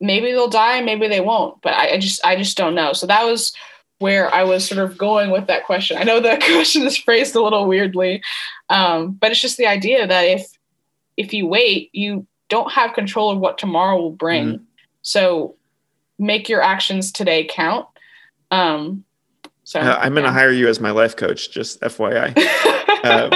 [0.00, 1.60] maybe they'll die, maybe they won't.
[1.62, 2.92] But I, I just I just don't know.
[2.92, 3.52] So that was
[3.98, 5.96] where I was sort of going with that question.
[5.96, 8.22] I know that question is phrased a little weirdly,
[8.68, 10.46] um, but it's just the idea that if
[11.16, 14.46] if you wait, you don't have control of what tomorrow will bring.
[14.46, 14.64] Mm-hmm.
[15.02, 15.56] So
[16.18, 17.86] make your actions today count.
[18.50, 19.04] Um,
[19.64, 21.50] so uh, I'm going to hire you as my life coach.
[21.50, 22.34] Just FYI.
[23.06, 23.30] um,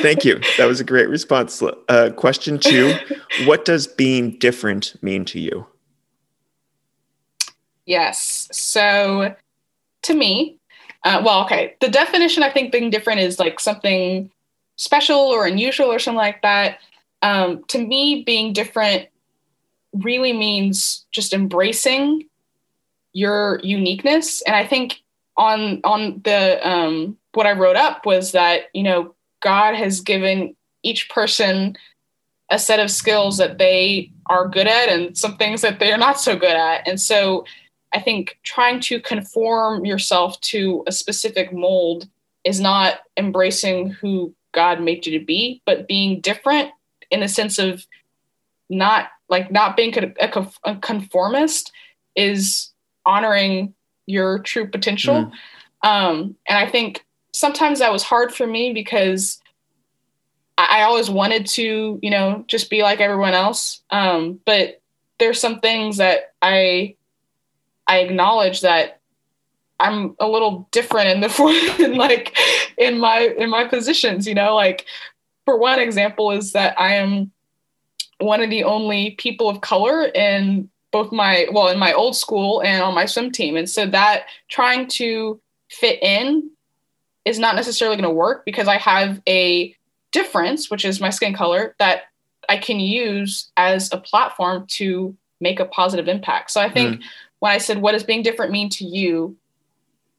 [0.00, 0.40] thank you.
[0.58, 1.62] That was a great response.
[1.88, 2.94] Uh, question two:
[3.44, 5.66] What does being different mean to you?
[7.86, 8.48] Yes.
[8.52, 9.34] So
[10.02, 10.58] to me,
[11.04, 14.30] uh, well, okay, the definition I think being different is like something
[14.76, 16.78] special or unusual or something like that.
[17.22, 19.08] Um, to me, being different
[19.92, 22.26] really means just embracing
[23.12, 24.42] your uniqueness.
[24.42, 25.00] And I think
[25.36, 30.56] on on the um, what I wrote up was that you know God has given
[30.82, 31.76] each person
[32.50, 36.20] a set of skills that they are good at and some things that they're not
[36.20, 36.86] so good at.
[36.86, 37.44] And so
[37.92, 42.08] I think trying to conform yourself to a specific mold
[42.44, 46.70] is not embracing who God made you to be, but being different
[47.10, 47.86] in the sense of
[48.68, 51.72] not like not being a, conformist
[52.16, 52.70] is
[53.06, 53.74] honoring
[54.06, 55.30] your true potential.
[55.84, 55.88] Mm.
[55.88, 59.40] Um, and I think sometimes that was hard for me because
[60.58, 63.80] I, always wanted to, you know, just be like everyone else.
[63.90, 64.80] Um, but
[65.18, 66.96] there's some things that I
[67.86, 69.00] I acknowledge that
[69.78, 72.36] I'm a little different in the in like
[72.76, 74.86] in my in my positions, you know, like
[75.44, 77.30] for one example is that I am
[78.18, 82.62] one of the only people of color in both my well in my old school
[82.62, 86.50] and on my swim team and so that trying to fit in
[87.24, 89.74] is not necessarily going to work because I have a
[90.12, 92.02] difference which is my skin color that
[92.48, 96.50] I can use as a platform to make a positive impact.
[96.50, 97.04] So I think mm
[97.40, 99.36] when I said, what does being different mean to you?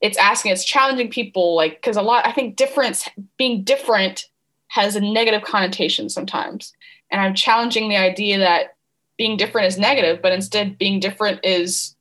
[0.02, 4.26] It's asking, it's challenging people, like, because a lot, I think difference, being different
[4.70, 6.74] has a negative connotation sometimes.
[7.12, 8.76] And I'm challenging the idea that
[9.18, 11.96] being different is negative, but instead being different is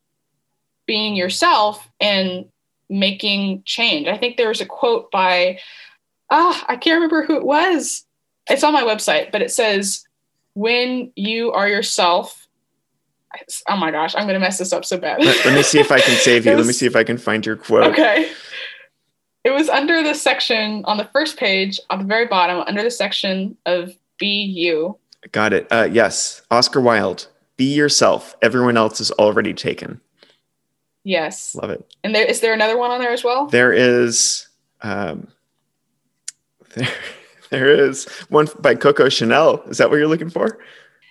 [0.87, 2.47] being yourself and
[2.91, 4.09] making change.
[4.09, 5.59] I think there was a quote by,
[6.31, 8.05] ah, I can't remember who it was.
[8.49, 10.05] It's on my website, but it says,
[10.55, 12.49] when you are yourself,
[13.69, 15.23] oh my gosh, I'm gonna mess this up so bad.
[15.23, 16.53] let, let, me see if I can save you.
[16.53, 17.85] Was, let me see if I can find your quote.
[17.93, 18.33] Okay.
[19.45, 22.91] It was under the section on the first page, on the very bottom, under the
[22.91, 24.99] section of "Be You."
[25.33, 25.67] Got it.
[25.71, 27.27] Uh, yes, Oscar Wilde.
[27.57, 28.37] Be yourself.
[28.43, 30.01] Everyone else is already taken.
[31.05, 31.55] Yes.
[31.55, 31.95] Love it.
[32.05, 33.47] And there is there another one on there as well?
[33.47, 34.47] There is
[34.83, 35.29] um
[36.75, 36.89] there,
[37.51, 39.63] there is one by Coco Chanel.
[39.69, 40.59] Is that what you're looking for?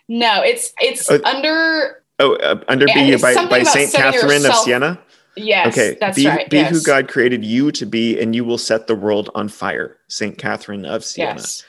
[0.08, 5.00] No, it's it's Oh, under Oh, uh, under be by, by Saint Catherine of Siena.
[5.38, 6.50] yes, okay, that's be, right.
[6.50, 6.72] be yes.
[6.72, 9.98] who God created you to be, and you will set the world on fire.
[10.10, 11.36] Saint Catherine of Siena.
[11.36, 11.64] Yes.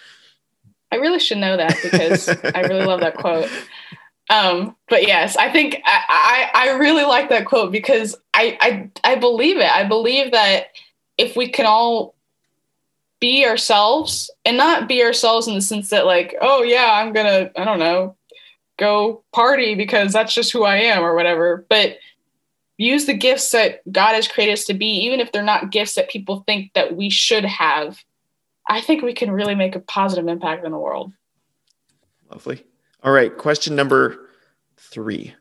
[0.91, 3.49] I really should know that because I really love that quote.
[4.31, 8.91] Um, but yes, I think I, I I really like that quote because I, I
[9.13, 9.71] I believe it.
[9.71, 10.69] I believe that
[11.19, 12.15] if we can all
[13.21, 17.51] be ourselves and not be ourselves in the sense that like, oh yeah, I'm gonna,
[17.57, 18.17] I don't know,
[18.79, 21.67] go party because that's just who I am or whatever.
[21.69, 21.99] But
[22.79, 25.95] use the gifts that God has created us to be, even if they're not gifts
[25.97, 28.03] that people think that we should have.
[28.69, 31.13] I think we can really make a positive impact in the world.
[32.31, 32.65] Lovely.
[33.03, 33.37] All right.
[33.37, 34.29] Question number
[34.77, 35.35] three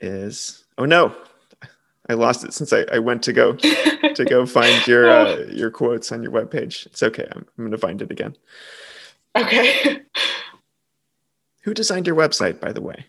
[0.00, 1.14] is oh no,
[2.08, 5.70] I lost it since I, I went to go to go find your uh, your
[5.70, 6.86] quotes on your webpage.
[6.86, 7.26] It's okay.
[7.30, 8.36] I'm, I'm going to find it again.
[9.36, 10.02] okay.
[11.62, 13.06] Who designed your website, by the way?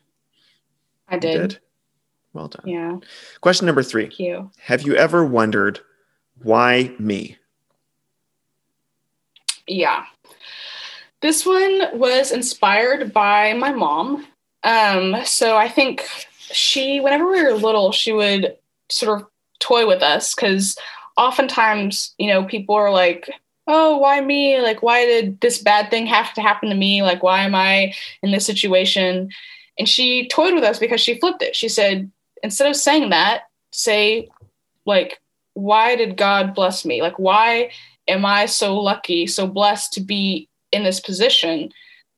[1.07, 1.59] I You did.
[2.33, 2.65] Well done.
[2.65, 2.97] Yeah.
[3.41, 4.03] Question number three.
[4.03, 4.51] Thank you.
[4.59, 5.79] Have you ever wondered
[6.41, 7.37] why me?
[9.67, 10.05] Yeah.
[11.24, 14.28] This one was inspired by my mom.
[14.65, 16.05] Um, so I think
[16.51, 18.57] she, whenever we were little, she would
[18.89, 19.28] sort of
[19.59, 20.78] toy with us because
[21.15, 23.30] oftentimes, you know, people are like,
[23.67, 24.59] oh, why me?
[24.59, 27.03] Like, why did this bad thing have to happen to me?
[27.03, 29.30] Like, why am I in this situation?
[29.80, 31.55] And she toyed with us because she flipped it.
[31.55, 32.11] She said,
[32.43, 34.28] instead of saying that, say,
[34.86, 35.21] like,
[35.53, 37.01] why did God bless me?
[37.01, 37.71] Like, why
[38.09, 41.71] am I so lucky, so blessed to be in this position?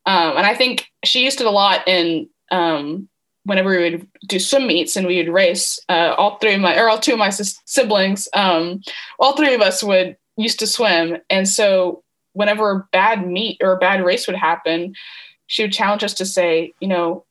[0.05, 3.09] Um, and I think she used it a lot in um,
[3.43, 5.79] whenever we would do swim meets and we would race.
[5.89, 8.81] Uh, all three of my, or all two of my siblings, um,
[9.19, 12.03] all three of us would used to swim, and so
[12.33, 14.93] whenever a bad meet or a bad race would happen,
[15.47, 17.23] she would challenge us to say, you know,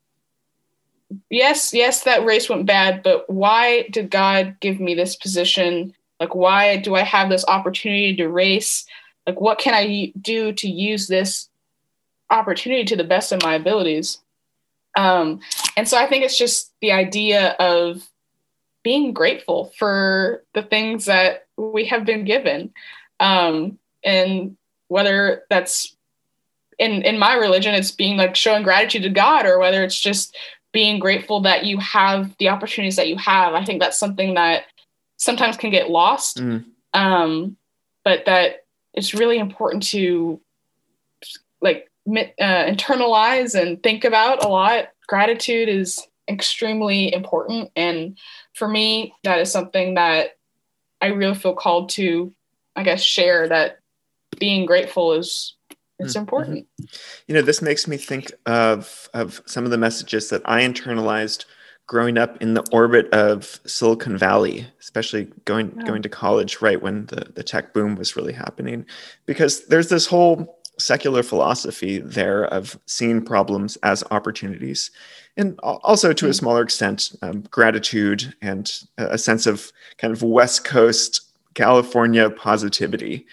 [1.31, 5.95] yes, yes, that race went bad, but why did God give me this position?
[6.21, 8.87] Like, why do I have this opportunity to race?
[9.27, 11.49] Like, what can I do to use this
[12.31, 14.19] opportunity to the best of my abilities?
[14.97, 15.41] Um,
[15.77, 18.09] and so I think it's just the idea of
[18.83, 22.73] being grateful for the things that we have been given.
[23.19, 24.57] Um, and
[24.89, 25.97] whether that's
[26.79, 30.37] in, in my religion, it's being like showing gratitude to God, or whether it's just
[30.73, 33.55] being grateful that you have the opportunities that you have.
[33.55, 34.65] I think that's something that
[35.17, 36.39] sometimes can get lost.
[36.39, 36.65] Mm.
[36.93, 37.57] Um,
[38.05, 38.64] but that
[38.95, 40.41] it's really important to
[41.61, 44.89] like uh, internalize and think about a lot.
[45.07, 47.71] Gratitude is extremely important.
[47.77, 48.19] And
[48.55, 50.37] for me, that is something that
[51.01, 52.33] I really feel called to,
[52.77, 53.81] I guess, share that
[54.39, 55.55] being grateful is
[55.99, 56.21] it's Mhm.
[56.21, 56.67] important.
[57.27, 61.45] You know, this makes me think of of some of the messages that I internalized
[61.87, 65.85] growing up in the orbit of Silicon Valley, especially going Yeah.
[65.85, 68.87] going to college right when the, the tech boom was really happening.
[69.27, 74.91] Because there's this whole secular philosophy there of seeing problems as opportunities.
[75.37, 76.35] And also to a Mhm.
[76.35, 81.21] smaller extent, um, gratitude and a sense of kind of West Coast
[81.55, 83.27] California positivity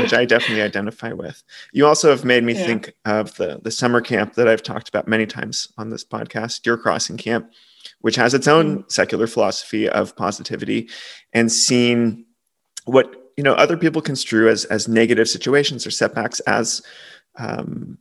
[0.00, 1.42] which I definitely identify with.
[1.72, 2.66] You also have made me Yeah.
[2.66, 6.62] think of the the summer camp that I've talked about many times on this podcast,
[6.62, 7.50] Deer Crossing Camp,
[8.00, 10.88] which has its own secular philosophy of positivity
[11.32, 12.24] and seeing
[12.84, 16.82] what you know other people construe as as negative situations or setbacks as
[17.38, 17.98] um,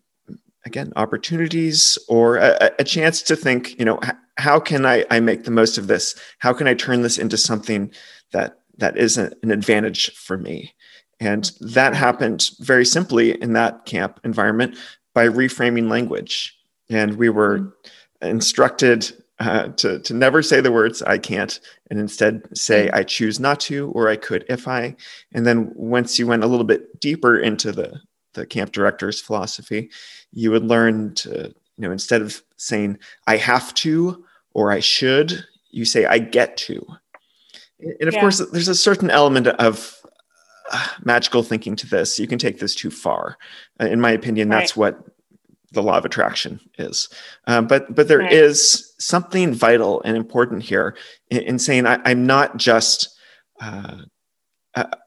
[0.66, 5.20] again opportunities or a, a chance to think you know h- how can I, I
[5.20, 7.92] make the most of this how can i turn this into something
[8.32, 10.74] that that is a- an advantage for me
[11.20, 11.68] and mm-hmm.
[11.70, 14.78] that happened very simply in that camp environment
[15.14, 16.58] by reframing language.
[16.90, 18.28] And we were mm-hmm.
[18.28, 21.60] instructed uh, to, to never say the words i can't
[21.90, 22.96] and instead say mm-hmm.
[22.96, 24.96] i choose not to or i could if i.
[25.34, 28.00] And then once you went a little bit deeper into the
[28.34, 29.90] the camp director's philosophy
[30.32, 32.98] you would learn to you know instead of saying
[33.28, 36.86] i have to or i should you say i get to.
[37.82, 38.22] And of Yeah.
[38.22, 39.95] course there's a certain element of
[40.72, 42.20] uh, magical thinking to this.
[42.20, 43.38] You can take this too far.
[43.80, 45.00] Uh, in my opinion that's what
[45.72, 47.10] the law of attraction is.
[47.48, 49.02] Um, but but there is Right.
[49.04, 50.96] something vital and important here
[51.30, 53.10] in, in saying I, i'm not just
[53.62, 53.98] uh,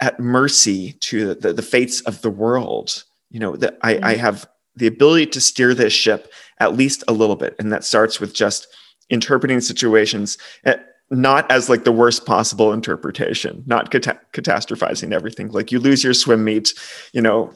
[0.01, 4.19] at mercy to the, the fates of the world you know that I, I Mhm.
[4.19, 4.47] have
[4.77, 7.55] the ability to steer this ship at least a little bit.
[7.59, 8.67] And that starts with just
[9.11, 10.75] interpreting situations Uh,
[11.11, 15.49] not as like the worst possible interpretation, not cata- catastrophizing everything.
[15.49, 16.75] Like you lose your swim meet,
[17.13, 17.53] you know,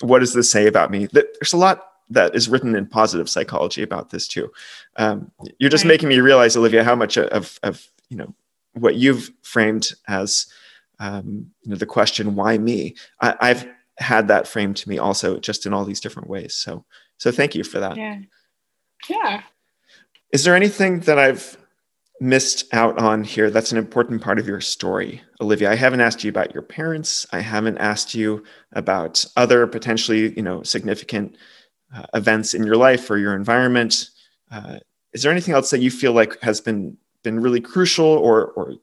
[0.00, 1.08] what does this say about me?
[1.12, 4.50] There's a lot that is written in positive psychology about this too.
[4.96, 5.88] Um, you're just right.
[5.88, 8.34] making me realize, Olivia, how much of, of you know
[8.72, 10.46] what you've framed as
[10.98, 12.94] um, you know the question why me.
[13.20, 13.66] I, I've
[13.98, 16.54] had that framed to me also, just in all these different ways.
[16.54, 16.84] So
[17.18, 17.96] so thank you for that.
[17.96, 18.20] Yeah.
[19.08, 19.42] Yeah.
[20.32, 21.56] Is there anything that I've
[22.20, 25.22] missed out on here that's an important part of your story.
[25.40, 27.26] Olivia i haven't asked you about your parents.
[27.32, 28.42] I haven't asked you
[28.72, 31.36] about other potentially you know significant
[31.94, 34.10] uh, events in your life or your environment.
[34.50, 34.78] Uh,
[35.12, 38.74] is there anything else that you feel like has been been really crucial or or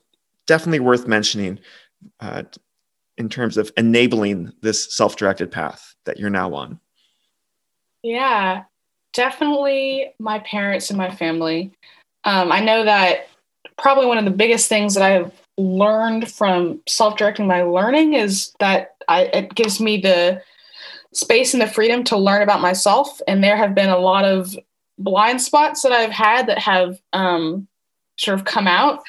[0.46, 1.60] definitely worth mentioning
[2.20, 2.44] uh,
[3.18, 6.80] in terms of enabling this self-directed path that you're now on?
[8.04, 8.64] Yeah
[9.14, 11.72] definitely my parents and my family
[12.26, 13.28] um, I know that
[13.78, 18.96] probably one of the biggest things that I've learned from self-directing my learning is that
[19.08, 20.42] I, it gives me the
[21.14, 23.22] space and the freedom to learn about myself.
[23.28, 24.58] And there have been a lot of
[24.98, 27.68] blind spots that I've had that have um,
[28.18, 29.04] sort of come out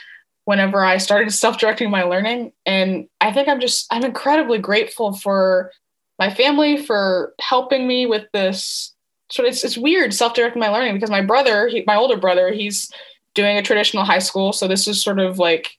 [0.44, 2.52] whenever I started self-directing my learning.
[2.66, 5.70] And I think I'm just I'm incredibly grateful for
[6.18, 8.93] my family for helping me with this
[9.34, 12.88] so it's it's weird self-directing my learning because my brother, he, my older brother, he's
[13.34, 15.76] doing a traditional high school, so this is sort of like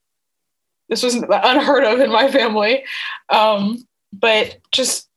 [0.90, 2.84] this was unheard of in my family.
[3.30, 5.08] Um, but just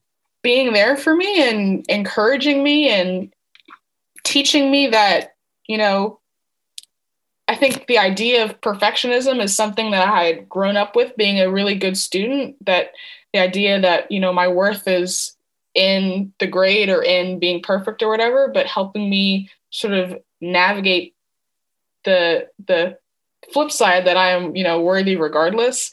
[0.42, 3.34] being there for me and encouraging me and
[4.22, 5.34] teaching me that
[5.66, 6.20] you know
[7.48, 11.40] I think the idea of perfectionism is something that I had grown up with being
[11.40, 12.92] a really good student that
[13.32, 15.34] the idea that you know my worth is
[15.74, 21.14] in the grade or in being perfect or whatever, but helping me sort of navigate
[22.04, 22.98] the the
[23.52, 25.92] flip side that I am, you know, worthy regardless,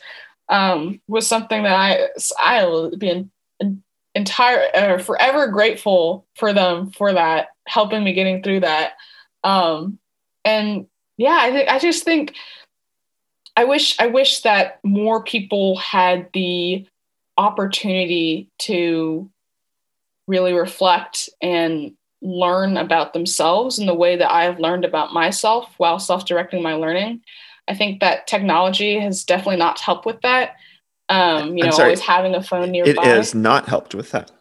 [0.49, 2.07] um, was something that I
[2.41, 8.13] I will be in, in, entire uh, forever grateful for them for that helping me
[8.13, 8.93] getting through that.
[9.43, 9.99] Um,
[10.43, 12.33] and yeah, I think I just think
[13.57, 16.85] I wish I wish that more people had the
[17.37, 19.29] opportunity to
[20.27, 25.99] really reflect and learn about themselves in the way that I've learned about myself while
[25.99, 27.21] self directing my learning.
[27.67, 30.55] I think that technology has definitely not helped with that.
[31.09, 32.89] Um, you know, always having a phone nearby.
[32.89, 34.31] It has not helped with that.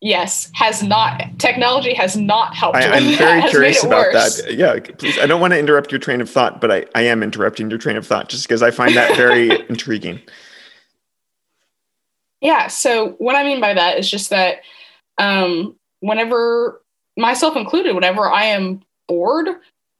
[0.00, 1.22] Yes, has not.
[1.38, 2.76] Technology has not helped.
[2.76, 4.42] I, am very curious about worse.
[4.42, 4.54] that.
[4.54, 5.16] Yeah, please.
[5.18, 7.78] I don't want to interrupt your train of thought, but I, I am interrupting your
[7.78, 10.20] train of thought just because I find that very intriguing.
[12.42, 12.66] Yeah.
[12.66, 14.62] So what I mean by that is just that
[15.16, 16.82] um, whenever
[17.16, 19.48] myself included, whenever I am bored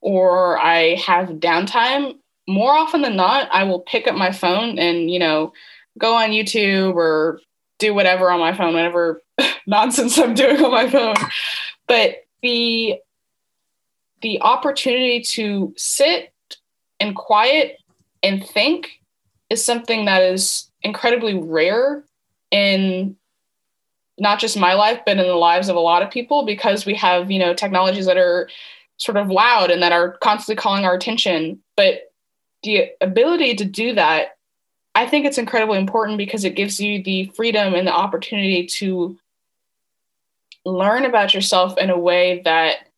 [0.00, 2.18] or I have downtime,
[2.48, 5.52] more often than not, I will pick up my phone and, you know,
[5.96, 7.40] go on YouTube or
[7.78, 9.22] do whatever on my phone, whatever
[9.68, 11.14] nonsense I'm doing on my phone.
[11.86, 12.96] But the
[14.20, 16.32] the opportunity to sit
[16.98, 17.76] and quiet
[18.22, 19.00] and think
[19.50, 22.04] is something that is incredibly rare
[22.52, 23.16] in
[24.18, 26.94] not just my life, but in the lives of a lot of people because we
[26.94, 28.48] have, you know, technologies that are
[28.98, 31.60] sort of loud and that are constantly calling our attention.
[31.76, 32.12] But
[32.62, 34.36] the ability to do that,
[34.94, 39.18] I think it's incredibly important because it gives you the freedom and the opportunity to
[40.64, 42.88] learn about yourself in a way that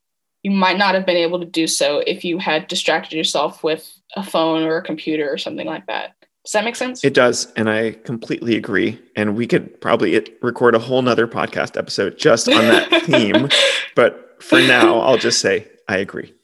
[0.42, 3.98] you might not have been able to do so if you had distracted yourself with
[4.14, 6.13] a phone or a computer or something like that.
[6.44, 7.02] Does that make sense?
[7.02, 7.50] It does.
[7.54, 9.00] And I completely agree.
[9.16, 13.48] And we could probably record a whole nother podcast episode just on that theme.
[13.94, 16.34] But for now, I'll just say I agree.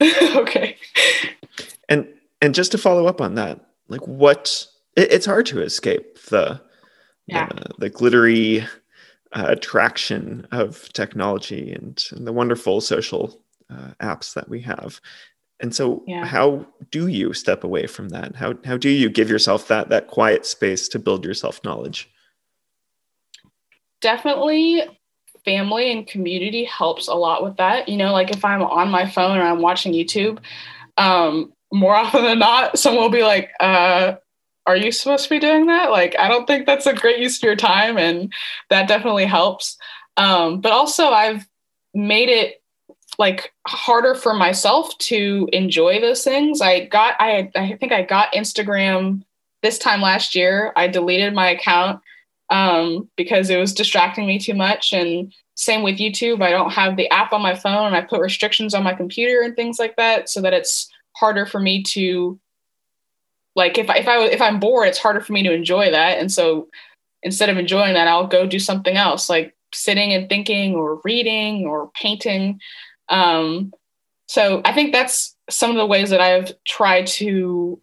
[0.02, 0.76] okay.
[1.88, 2.08] And
[2.40, 6.60] and just to follow up on that, like what it, it's hard to escape the
[7.26, 7.48] yeah.
[7.48, 8.62] the, the glittery
[9.32, 13.40] uh, attraction of technology and, and the wonderful social
[13.70, 15.00] uh, apps that we have
[15.60, 16.24] and so yeah.
[16.24, 18.36] how do you step away from that?
[18.36, 22.10] How, how do you give yourself that that quiet space to build your self knowledge?
[24.00, 24.82] Definitely
[25.44, 27.88] family and community helps a lot with that.
[27.88, 30.38] You know like if i'm on my phone or i'm watching youtube
[30.96, 34.14] um, more often than not someone will be like uh,
[34.66, 35.90] are you supposed to be doing that?
[35.90, 38.32] Like i don't think that's a great use of your time and
[38.70, 39.76] that definitely helps.
[40.16, 41.46] Um, but also i've
[41.94, 42.60] made it
[43.18, 46.60] like harder for myself to enjoy those things.
[46.60, 49.22] I got I I think I got Instagram
[49.62, 50.72] this time last year.
[50.76, 52.00] I deleted my account
[52.50, 54.92] um, because it was distracting me too much.
[54.92, 56.42] And same with YouTube.
[56.42, 57.94] I don't have the app on my phone.
[57.94, 61.60] I put restrictions on my computer and things like that so that it's harder for
[61.60, 62.38] me to
[63.56, 66.18] like if I, if I if I'm bored, it's harder for me to enjoy that.
[66.18, 66.68] And so
[67.22, 71.66] instead of enjoying that, I'll go do something else, like sitting and thinking or reading
[71.66, 72.60] or painting.
[73.08, 73.72] Um,
[74.26, 77.80] so I think that's some of the ways that I've tried to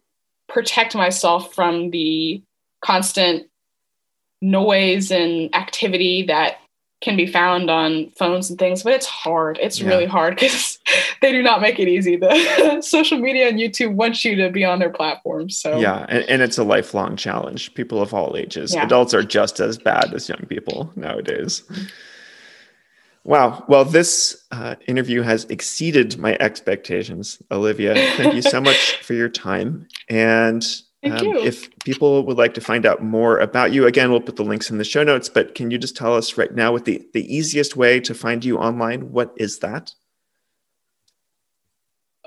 [0.48, 2.42] protect myself from the
[2.82, 3.48] constant
[4.40, 6.58] noise and activity that
[7.00, 9.58] can be found on phones and things, but it's hard.
[9.60, 9.88] It's yeah.
[9.88, 10.78] really hard because
[11.20, 12.16] they do not make it easy.
[12.16, 15.58] The social media and YouTube wants you to be on their platforms.
[15.58, 17.74] So yeah, and, and it's a lifelong challenge.
[17.74, 18.84] People of all ages, yeah.
[18.84, 21.64] adults are just as bad as young people nowadays.
[23.24, 23.64] Wow.
[23.68, 27.94] Well, this uh, interview has exceeded my expectations, Olivia.
[28.16, 29.86] Thank you so much for your time.
[30.08, 30.64] And
[31.04, 34.44] um, if people would like to find out more about you, again, we'll put the
[34.44, 35.28] links in the show notes.
[35.28, 38.44] But can you just tell us right now what the, the easiest way to find
[38.44, 39.12] you online?
[39.12, 39.92] What is that?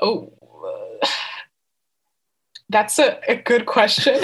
[0.02, 0.35] Oh,
[2.70, 4.16] that's a, a good question.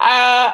[0.00, 0.52] uh,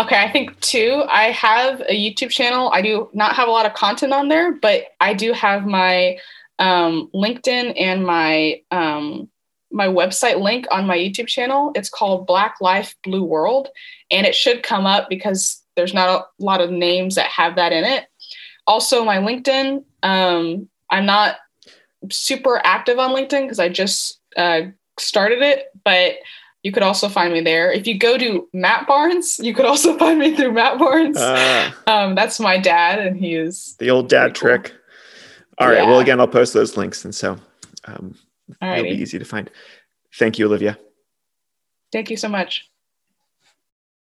[0.00, 1.04] okay, I think two.
[1.08, 2.70] I have a YouTube channel.
[2.72, 6.18] I do not have a lot of content on there, but I do have my
[6.58, 9.28] um, LinkedIn and my um,
[9.70, 11.72] my website link on my YouTube channel.
[11.74, 13.68] It's called Black Life Blue World,
[14.10, 17.72] and it should come up because there's not a lot of names that have that
[17.72, 18.06] in it.
[18.66, 19.84] Also, my LinkedIn.
[20.02, 21.36] Um, I'm not
[22.10, 24.62] super active on LinkedIn because I just uh,
[25.00, 26.16] started it, but
[26.62, 27.70] you could also find me there.
[27.70, 31.16] If you go to Matt Barnes, you could also find me through Matt Barnes.
[31.16, 34.72] Uh, um, that's my dad, and he is the old dad trick.
[35.58, 35.78] All right.
[35.78, 35.86] Yeah.
[35.86, 37.38] Well, again, I'll post those links, and so
[37.84, 38.14] um,
[38.62, 39.50] it'll be easy to find.
[40.14, 40.78] Thank you, Olivia.
[41.92, 42.67] Thank you so much.